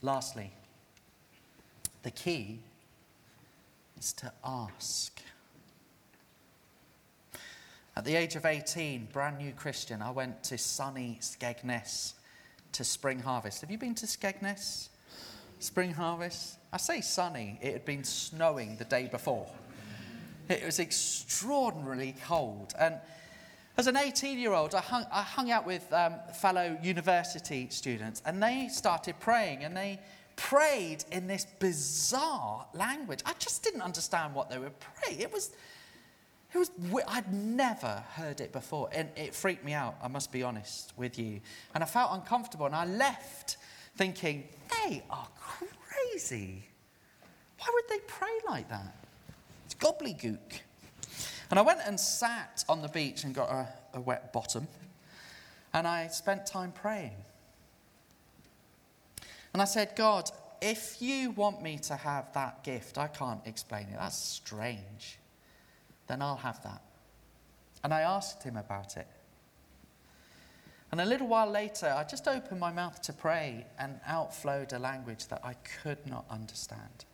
Lastly, 0.00 0.52
the 2.04 2.12
key 2.12 2.60
is 3.98 4.12
to 4.14 4.32
ask. 4.44 5.20
At 7.98 8.04
the 8.04 8.14
age 8.14 8.36
of 8.36 8.46
18, 8.46 9.08
brand 9.12 9.38
new 9.38 9.50
Christian, 9.50 10.02
I 10.02 10.12
went 10.12 10.44
to 10.44 10.56
sunny 10.56 11.18
Skegness 11.20 12.12
to 12.70 12.84
Spring 12.84 13.18
Harvest. 13.18 13.60
Have 13.62 13.72
you 13.72 13.76
been 13.76 13.96
to 13.96 14.06
Skegness? 14.06 14.90
Spring 15.58 15.92
Harvest? 15.92 16.58
I 16.72 16.76
say 16.76 17.00
sunny, 17.00 17.58
it 17.60 17.72
had 17.72 17.84
been 17.84 18.04
snowing 18.04 18.76
the 18.76 18.84
day 18.84 19.08
before. 19.08 19.48
It 20.48 20.64
was 20.64 20.78
extraordinarily 20.78 22.14
cold. 22.24 22.72
And 22.78 23.00
as 23.76 23.88
an 23.88 23.96
18 23.96 24.38
year 24.38 24.52
old, 24.52 24.76
I 24.76 24.80
hung, 24.80 25.04
I 25.12 25.22
hung 25.22 25.50
out 25.50 25.66
with 25.66 25.92
um, 25.92 26.14
fellow 26.40 26.78
university 26.80 27.66
students, 27.68 28.22
and 28.24 28.40
they 28.40 28.68
started 28.70 29.18
praying, 29.18 29.64
and 29.64 29.76
they 29.76 29.98
prayed 30.36 31.04
in 31.10 31.26
this 31.26 31.48
bizarre 31.58 32.64
language. 32.74 33.22
I 33.26 33.32
just 33.40 33.64
didn't 33.64 33.82
understand 33.82 34.36
what 34.36 34.50
they 34.50 34.58
were 34.58 34.70
praying. 34.70 35.18
It 35.18 35.32
was 35.32 35.50
it 36.58 36.92
was, 36.92 37.02
I'd 37.06 37.32
never 37.32 38.02
heard 38.14 38.40
it 38.40 38.52
before, 38.52 38.88
and 38.92 39.08
it 39.16 39.34
freaked 39.34 39.64
me 39.64 39.72
out, 39.72 39.96
I 40.02 40.08
must 40.08 40.32
be 40.32 40.42
honest 40.42 40.92
with 40.96 41.18
you. 41.18 41.40
And 41.74 41.84
I 41.84 41.86
felt 41.86 42.12
uncomfortable, 42.12 42.66
and 42.66 42.74
I 42.74 42.84
left 42.84 43.56
thinking, 43.96 44.48
they 44.84 45.02
are 45.10 45.28
crazy. 45.38 46.64
Why 47.58 47.66
would 47.72 47.84
they 47.88 48.00
pray 48.06 48.38
like 48.48 48.68
that? 48.68 48.94
It's 49.66 49.74
gobbledygook. 49.74 50.60
And 51.50 51.58
I 51.58 51.62
went 51.62 51.80
and 51.84 51.98
sat 51.98 52.64
on 52.68 52.82
the 52.82 52.88
beach 52.88 53.24
and 53.24 53.34
got 53.34 53.50
a, 53.50 53.68
a 53.94 54.00
wet 54.00 54.32
bottom, 54.32 54.68
and 55.72 55.86
I 55.86 56.08
spent 56.08 56.46
time 56.46 56.72
praying. 56.72 57.16
And 59.52 59.62
I 59.62 59.64
said, 59.64 59.94
God, 59.96 60.30
if 60.60 61.00
you 61.00 61.30
want 61.30 61.62
me 61.62 61.78
to 61.78 61.96
have 61.96 62.32
that 62.34 62.64
gift, 62.64 62.98
I 62.98 63.06
can't 63.06 63.40
explain 63.46 63.84
it. 63.84 63.96
That's 63.98 64.16
strange 64.16 65.17
then 66.08 66.22
I'll 66.22 66.36
have 66.36 66.62
that. 66.64 66.82
And 67.84 67.94
I 67.94 68.00
asked 68.00 68.42
him 68.42 68.56
about 68.56 68.96
it. 68.96 69.06
And 70.90 71.00
a 71.00 71.04
little 71.04 71.28
while 71.28 71.50
later, 71.50 71.94
I 71.94 72.02
just 72.04 72.26
opened 72.26 72.58
my 72.58 72.72
mouth 72.72 73.00
to 73.02 73.12
pray, 73.12 73.66
and 73.78 74.00
outflowed 74.06 74.72
a 74.72 74.78
language 74.78 75.28
that 75.28 75.42
I 75.44 75.54
could 75.82 76.04
not 76.06 76.24
understand. 76.30 77.04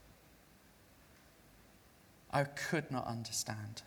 I 2.33 2.45
could 2.45 2.91
not 2.91 3.07
understand. 3.07 3.83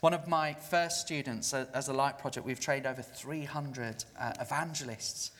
One 0.00 0.12
of 0.12 0.28
my 0.28 0.52
first 0.52 1.00
students 1.00 1.54
as 1.54 1.88
a 1.88 1.94
light 1.94 2.18
project, 2.18 2.44
we've 2.44 2.60
trained 2.60 2.86
over 2.86 3.00
300 3.00 4.04
uh, 4.18 4.32
evangelists 4.38 5.30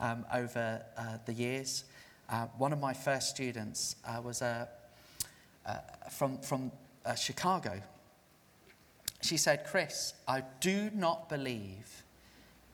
um, 0.00 0.26
over 0.34 0.82
uh, 0.96 1.18
the 1.26 1.32
years. 1.32 1.84
Uh, 2.28 2.46
one 2.58 2.72
of 2.72 2.80
my 2.80 2.92
first 2.92 3.30
students 3.30 3.94
uh, 4.04 4.20
was 4.20 4.42
a, 4.42 4.68
uh, 5.64 5.76
from, 6.10 6.38
from 6.38 6.72
uh, 7.08 7.14
Chicago. 7.14 7.80
She 9.22 9.36
said, 9.36 9.64
Chris, 9.66 10.14
I 10.28 10.42
do 10.60 10.90
not 10.94 11.28
believe 11.28 12.04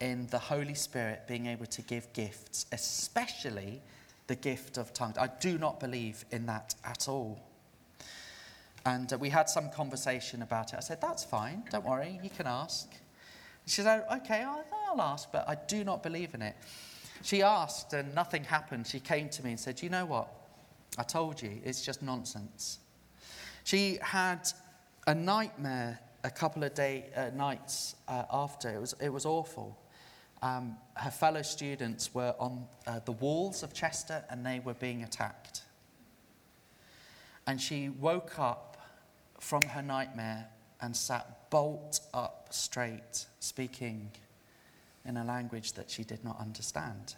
in 0.01 0.27
the 0.27 0.39
Holy 0.39 0.75
Spirit 0.75 1.27
being 1.27 1.47
able 1.47 1.67
to 1.67 1.83
give 1.83 2.13
gifts, 2.13 2.67
especially 2.73 3.81
the 4.27 4.35
gift 4.35 4.77
of 4.77 4.93
tongues. 4.93 5.17
I 5.17 5.29
do 5.41 5.57
not 5.57 5.81
believe 5.81 6.25
in 6.31 6.47
that 6.47 6.75
at 6.85 7.09
all. 7.09 7.39
And 8.85 9.11
uh, 9.11 9.17
we 9.17 9.31
had 9.31 9.49
some 9.49 9.71
conversation 9.71 10.43
about 10.43 10.75
it. 10.75 10.77
I 10.77 10.81
said, 10.81 11.01
That's 11.01 11.25
fine, 11.25 11.63
don't 11.71 11.87
worry, 11.87 12.19
you 12.23 12.29
can 12.29 12.47
ask. 12.47 12.93
She 13.67 13.81
said, 13.81 14.05
Okay, 14.13 14.43
I'll, 14.43 14.65
I'll 14.91 15.01
ask, 15.01 15.31
but 15.33 15.49
I 15.49 15.55
do 15.55 15.85
not 15.85 16.03
believe 16.03 16.35
in 16.35 16.43
it. 16.43 16.57
She 17.23 17.43
asked, 17.43 17.95
and 17.95 18.15
nothing 18.15 18.45
happened. 18.45 18.87
She 18.87 19.01
came 19.01 19.31
to 19.31 19.45
me 19.45 19.51
and 19.51 19.61
said, 19.61 19.81
You 19.81 19.89
know 19.89 20.05
what? 20.05 20.29
I 20.99 21.05
told 21.05 21.41
you, 21.41 21.61
it's 21.65 21.83
just 21.83 22.03
nonsense. 22.03 22.79
She 23.65 23.99
had 24.03 24.49
a 25.07 25.15
nightmare 25.15 25.99
a 26.23 26.31
couple 26.31 26.65
of 26.65 26.75
day, 26.75 27.07
uh, 27.17 27.31
nights 27.35 27.97
uh, 28.09 28.25
after. 28.31 28.71
It 28.75 28.81
was, 28.81 28.95
it 29.01 29.09
was 29.09 29.27
awful. 29.27 29.79
Um, 30.43 30.77
her 30.95 31.11
fellow 31.11 31.43
students 31.43 32.15
were 32.15 32.35
on 32.39 32.67
uh, 32.87 33.01
the 33.05 33.13
walls 33.13 33.63
of 33.63 33.73
Chester 33.73 34.25
and 34.29 34.45
they 34.45 34.61
were 34.61 34.75
being 34.75 35.03
attacked. 35.03 35.63
And 37.47 37.61
she 37.61 37.89
woke 37.89 38.39
up 38.39 38.77
from 39.41 39.63
her 39.63 39.83
nightmare 39.83 40.49
and 40.81 40.95
sat 40.95 41.51
bolt 41.51 42.01
up 42.13 42.49
straight, 42.51 43.27
speaking 43.41 44.11
in 45.07 45.17
a 45.17 45.25
language 45.25 45.73
that 45.75 45.91
she 45.91 46.05
did 46.05 46.23
not 46.25 46.39
understand. 46.39 47.15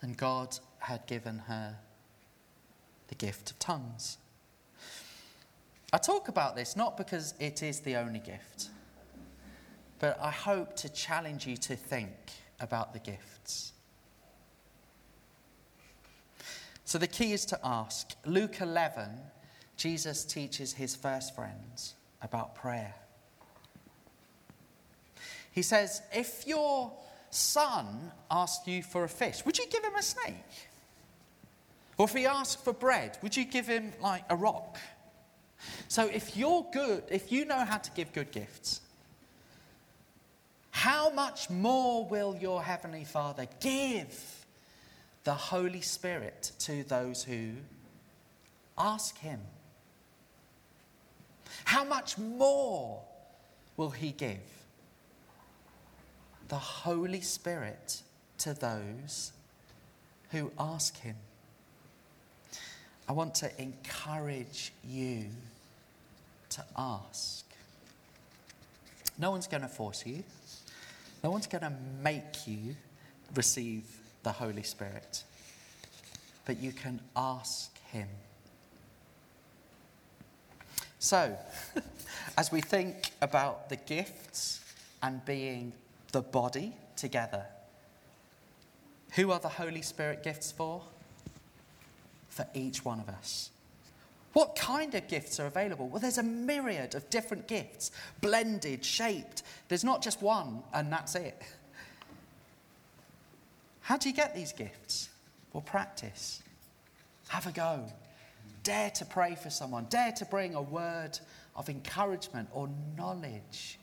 And 0.00 0.16
God 0.16 0.58
had 0.78 1.06
given 1.06 1.38
her 1.38 1.76
the 3.08 3.14
gift 3.14 3.50
of 3.50 3.58
tongues. 3.58 4.18
I 5.92 5.98
talk 5.98 6.28
about 6.28 6.56
this 6.56 6.76
not 6.76 6.96
because 6.96 7.34
it 7.38 7.62
is 7.62 7.80
the 7.80 7.96
only 7.96 8.18
gift, 8.18 8.68
but 9.98 10.18
I 10.20 10.30
hope 10.30 10.76
to 10.76 10.88
challenge 10.88 11.46
you 11.46 11.56
to 11.58 11.76
think 11.76 12.12
about 12.60 12.92
the 12.92 12.98
gifts. 12.98 13.72
So 16.84 16.98
the 16.98 17.06
key 17.06 17.32
is 17.32 17.44
to 17.46 17.58
ask. 17.64 18.14
Luke 18.24 18.60
11, 18.60 19.10
Jesus 19.76 20.24
teaches 20.24 20.72
his 20.72 20.94
first 20.94 21.34
friends 21.34 21.94
about 22.22 22.54
prayer. 22.54 22.94
He 25.50 25.62
says, 25.62 26.02
If 26.12 26.46
your 26.46 26.92
son 27.30 28.12
asked 28.30 28.68
you 28.68 28.82
for 28.82 29.04
a 29.04 29.08
fish, 29.08 29.44
would 29.44 29.58
you 29.58 29.66
give 29.66 29.82
him 29.82 29.94
a 29.96 30.02
snake? 30.02 30.34
Or 31.98 32.06
if 32.06 32.12
he 32.12 32.26
asked 32.26 32.62
for 32.62 32.72
bread, 32.72 33.18
would 33.22 33.36
you 33.36 33.44
give 33.44 33.66
him 33.66 33.92
like 34.00 34.24
a 34.28 34.36
rock? 34.36 34.78
So 35.88 36.06
if 36.06 36.36
you're 36.36 36.66
good, 36.72 37.04
if 37.10 37.32
you 37.32 37.44
know 37.44 37.64
how 37.64 37.78
to 37.78 37.90
give 37.92 38.12
good 38.12 38.30
gifts, 38.32 38.80
how 40.70 41.08
much 41.10 41.48
more 41.48 42.06
will 42.06 42.36
your 42.36 42.62
Heavenly 42.62 43.04
Father 43.04 43.46
give 43.60 44.44
the 45.24 45.32
Holy 45.32 45.80
Spirit 45.80 46.52
to 46.60 46.84
those 46.84 47.24
who 47.24 47.52
ask 48.76 49.16
Him? 49.16 49.40
How 51.64 51.82
much 51.82 52.18
more 52.18 53.00
will 53.78 53.90
He 53.90 54.12
give 54.12 54.36
the 56.48 56.56
Holy 56.56 57.22
Spirit 57.22 58.02
to 58.38 58.52
those 58.52 59.32
who 60.30 60.52
ask 60.58 60.98
Him? 60.98 61.16
I 63.08 63.12
want 63.12 63.34
to 63.36 63.62
encourage 63.62 64.72
you 64.84 65.26
to 66.50 66.64
ask. 66.76 67.44
No 69.18 69.30
one's 69.30 69.46
going 69.46 69.62
to 69.62 69.68
force 69.68 70.04
you, 70.04 70.22
no 71.22 71.30
one's 71.30 71.46
going 71.46 71.62
to 71.62 71.72
make 72.02 72.46
you 72.46 72.76
receive 73.34 73.84
the 74.22 74.32
Holy 74.32 74.62
Spirit, 74.62 75.24
but 76.44 76.60
you 76.60 76.72
can 76.72 77.00
ask 77.16 77.76
Him. 77.88 78.08
So, 80.98 81.36
as 82.38 82.50
we 82.50 82.60
think 82.60 83.10
about 83.22 83.68
the 83.68 83.76
gifts 83.76 84.60
and 85.02 85.24
being 85.24 85.72
the 86.12 86.22
body 86.22 86.72
together, 86.96 87.46
who 89.12 89.30
are 89.30 89.38
the 89.38 89.48
Holy 89.48 89.82
Spirit 89.82 90.22
gifts 90.22 90.50
for? 90.52 90.82
For 92.36 92.46
each 92.52 92.84
one 92.84 93.00
of 93.00 93.08
us. 93.08 93.50
What 94.34 94.56
kind 94.56 94.94
of 94.94 95.08
gifts 95.08 95.40
are 95.40 95.46
available? 95.46 95.88
Well, 95.88 96.00
there's 96.00 96.18
a 96.18 96.22
myriad 96.22 96.94
of 96.94 97.08
different 97.08 97.48
gifts, 97.48 97.90
blended, 98.20 98.84
shaped. 98.84 99.42
There's 99.68 99.84
not 99.84 100.02
just 100.02 100.20
one, 100.20 100.62
and 100.74 100.92
that's 100.92 101.14
it. 101.14 101.40
How 103.80 103.96
do 103.96 104.10
you 104.10 104.14
get 104.14 104.34
these 104.34 104.52
gifts? 104.52 105.08
Well, 105.54 105.62
practice. 105.62 106.42
Have 107.28 107.46
a 107.46 107.52
go. 107.52 107.86
Dare 108.62 108.90
to 108.90 109.06
pray 109.06 109.34
for 109.34 109.48
someone. 109.48 109.86
Dare 109.88 110.12
to 110.12 110.26
bring 110.26 110.54
a 110.54 110.60
word 110.60 111.18
of 111.54 111.70
encouragement 111.70 112.50
or 112.52 112.68
knowledge 112.98 113.78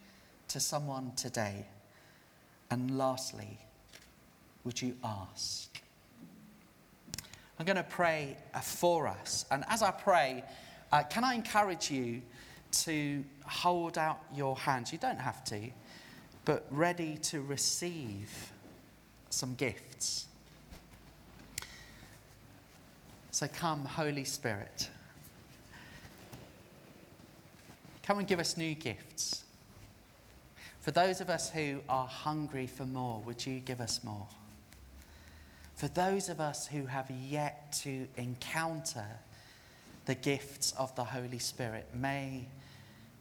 to 0.50 0.60
someone 0.60 1.14
today. 1.16 1.66
And 2.70 2.96
lastly, 3.00 3.58
would 4.64 4.80
you 4.80 4.96
ask? 5.04 5.73
I'm 7.64 7.66
going 7.66 7.78
to 7.78 7.84
pray 7.84 8.36
uh, 8.54 8.60
for 8.60 9.08
us. 9.08 9.46
And 9.50 9.64
as 9.70 9.82
I 9.82 9.92
pray, 9.92 10.44
uh, 10.92 11.04
can 11.04 11.24
I 11.24 11.34
encourage 11.34 11.90
you 11.90 12.22
to 12.84 13.24
hold 13.46 13.98
out 13.98 14.20
your 14.36 14.58
hands? 14.58 14.92
You 14.92 14.98
don't 14.98 15.22
have 15.22 15.46
to, 15.46 15.70
but 16.44 16.66
ready 16.70 17.16
to 17.20 17.40
receive 17.40 18.52
some 19.30 19.56
gifts. 19.56 20.26
So 23.32 23.48
come, 23.48 23.86
Holy 23.86 24.26
Spirit. 24.26 24.90
Come 28.06 28.20
and 28.20 28.28
give 28.28 28.42
us 28.42 28.58
new 28.58 28.76
gifts. 28.76 29.46
For 30.82 30.92
those 30.92 31.22
of 31.22 31.30
us 31.30 31.50
who 31.50 31.80
are 31.88 32.08
hungry 32.08 32.68
for 32.68 32.84
more, 32.84 33.22
would 33.26 33.46
you 33.46 33.62
give 33.62 33.80
us 33.80 34.04
more? 34.04 34.28
For 35.84 35.90
those 35.90 36.30
of 36.30 36.40
us 36.40 36.66
who 36.66 36.86
have 36.86 37.12
yet 37.12 37.74
to 37.84 38.08
encounter 38.16 39.06
the 40.06 40.16
gifts 40.16 40.72
of 40.78 40.96
the 40.96 41.04
Holy 41.04 41.40
Spirit, 41.40 41.86
may 41.94 42.46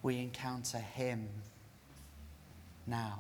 we 0.05 0.21
encounter 0.21 0.79
Him 0.79 1.29
now. 2.87 3.19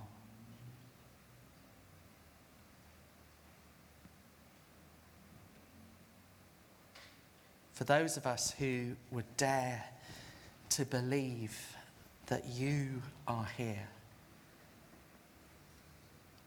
For 7.72 7.82
those 7.82 8.16
of 8.16 8.28
us 8.28 8.52
who 8.60 8.92
would 9.10 9.36
dare 9.36 9.82
to 10.70 10.84
believe 10.84 11.76
that 12.26 12.46
you 12.46 13.02
are 13.26 13.48
here, 13.56 13.88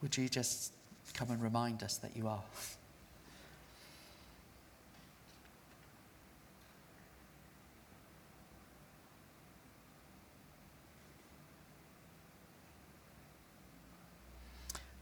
would 0.01 0.15
you 0.15 0.29
just 0.29 0.71
come 1.13 1.29
and 1.29 1.41
remind 1.43 1.84
us 1.84 1.97
that 1.97 2.15
you 2.15 2.29
are? 2.29 2.43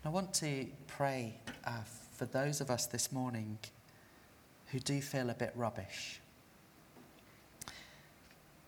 I 0.05 0.09
want 0.09 0.33
to 0.35 0.65
pray 0.87 1.33
uh, 1.63 1.77
for 2.11 2.25
those 2.25 2.59
of 2.59 2.69
us 2.69 2.87
this 2.87 3.13
morning 3.13 3.57
who 4.67 4.79
do 4.79 4.99
feel 4.99 5.29
a 5.29 5.33
bit 5.33 5.53
rubbish. 5.55 6.19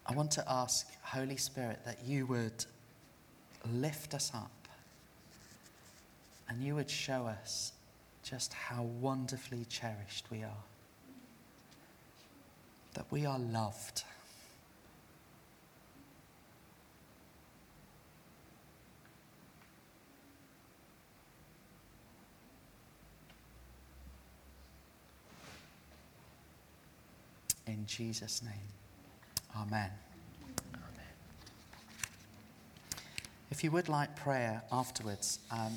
I 0.05 0.13
want 0.13 0.31
to 0.31 0.45
ask, 0.49 0.87
Holy 1.01 1.35
Spirit, 1.35 1.79
that 1.83 1.97
you 2.05 2.25
would 2.27 2.65
lift 3.69 4.13
us 4.13 4.31
up 4.33 4.49
and 6.47 6.63
you 6.63 6.73
would 6.73 6.89
show 6.89 7.25
us 7.25 7.73
just 8.23 8.53
how 8.53 8.83
wonderfully 8.83 9.65
cherished 9.67 10.27
we 10.31 10.41
are, 10.41 10.63
that 12.93 13.11
we 13.11 13.25
are 13.25 13.39
loved. 13.39 14.03
In 27.67 27.85
Jesus' 27.85 28.41
name, 28.43 28.53
Amen. 29.57 29.89
If 33.51 33.63
you 33.63 33.71
would 33.71 33.87
like 33.87 34.15
prayer 34.15 34.61
afterwards, 34.71 35.39
um, 35.49 35.73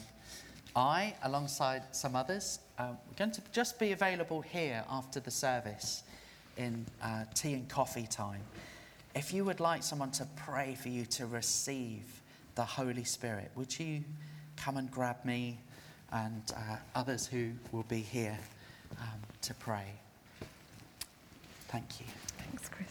I, 0.74 1.14
alongside 1.22 1.82
some 1.92 2.16
others, 2.16 2.58
um, 2.78 2.98
we're 3.06 3.16
going 3.16 3.30
to 3.30 3.42
just 3.52 3.78
be 3.78 3.92
available 3.92 4.40
here 4.40 4.84
after 4.90 5.20
the 5.20 5.30
service 5.30 6.02
in 6.56 6.84
uh, 7.02 7.24
tea 7.34 7.54
and 7.54 7.68
coffee 7.68 8.06
time. 8.10 8.40
If 9.14 9.32
you 9.32 9.44
would 9.44 9.60
like 9.60 9.82
someone 9.82 10.10
to 10.12 10.26
pray 10.34 10.76
for 10.80 10.88
you 10.88 11.04
to 11.06 11.26
receive 11.26 12.22
the 12.56 12.64
Holy 12.64 13.04
Spirit, 13.04 13.50
would 13.54 13.78
you 13.78 14.02
come 14.56 14.76
and 14.76 14.90
grab 14.90 15.24
me 15.24 15.58
and 16.10 16.42
uh, 16.56 16.76
others 16.94 17.26
who 17.26 17.50
will 17.70 17.84
be 17.84 18.00
here 18.00 18.38
um, 18.98 19.20
to 19.42 19.54
pray? 19.54 19.86
Thank 21.68 22.00
you. 22.00 22.06
Thanks, 22.38 22.68
Chris. 22.68 22.88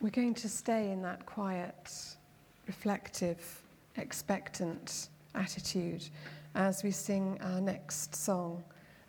We're 0.00 0.10
going 0.10 0.34
to 0.34 0.48
stay 0.48 0.90
in 0.90 1.00
that 1.02 1.24
quiet, 1.26 2.16
reflective, 2.66 3.62
expectant 3.96 5.08
attitude 5.36 6.08
as 6.56 6.82
we 6.82 6.90
sing 6.90 7.38
our 7.40 7.60
next 7.60 8.16
song 8.16 8.64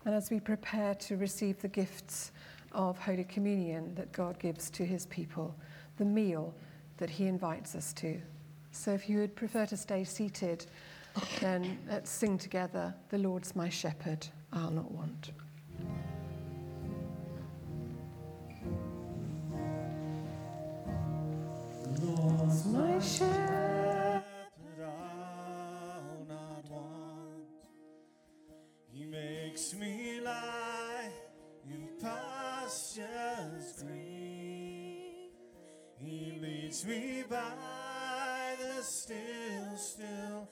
and 0.06 0.14
as 0.14 0.30
we 0.30 0.40
prepare 0.40 0.94
to 0.96 1.18
receive 1.18 1.60
the 1.62 1.68
gifts 1.68 2.32
of 2.74 3.00
Holy 3.00 3.24
Communion 3.24 3.96
that 3.96 4.12
God 4.12 4.38
gives 4.38 4.70
to 4.70 4.86
his 4.86 5.08
people, 5.08 5.56
the 5.98 6.06
meal 6.06 6.54
that 6.98 7.10
he 7.10 7.26
invites 7.26 7.74
us 7.74 7.92
to. 7.94 8.22
So 8.72 8.92
if 8.92 9.10
you 9.10 9.18
would 9.18 9.36
prefer 9.36 9.66
to 9.68 9.78
stay 9.78 10.04
seated, 10.04 10.66
then 11.40 11.78
let's 11.90 12.10
sing 12.10 12.38
together 12.38 12.94
The 13.10 13.18
Lord's 13.18 13.56
my 13.56 13.70
shepherd, 13.70 14.28
I'll 14.52 14.72
not 14.72 14.92
want. 14.92 15.32
Lord's 22.02 22.66
my 22.66 23.00
shepherd, 23.00 24.24
I'll 24.82 26.26
not 26.28 26.70
want. 26.70 27.46
He 28.92 29.06
makes 29.06 29.74
me 29.76 30.20
lie 30.22 31.10
in 31.70 31.88
pastures 32.02 33.84
green. 33.84 35.30
He 35.98 36.38
leads 36.42 36.86
me 36.86 37.24
by 37.30 38.56
the 38.60 38.82
still, 38.82 39.78
still 39.78 40.50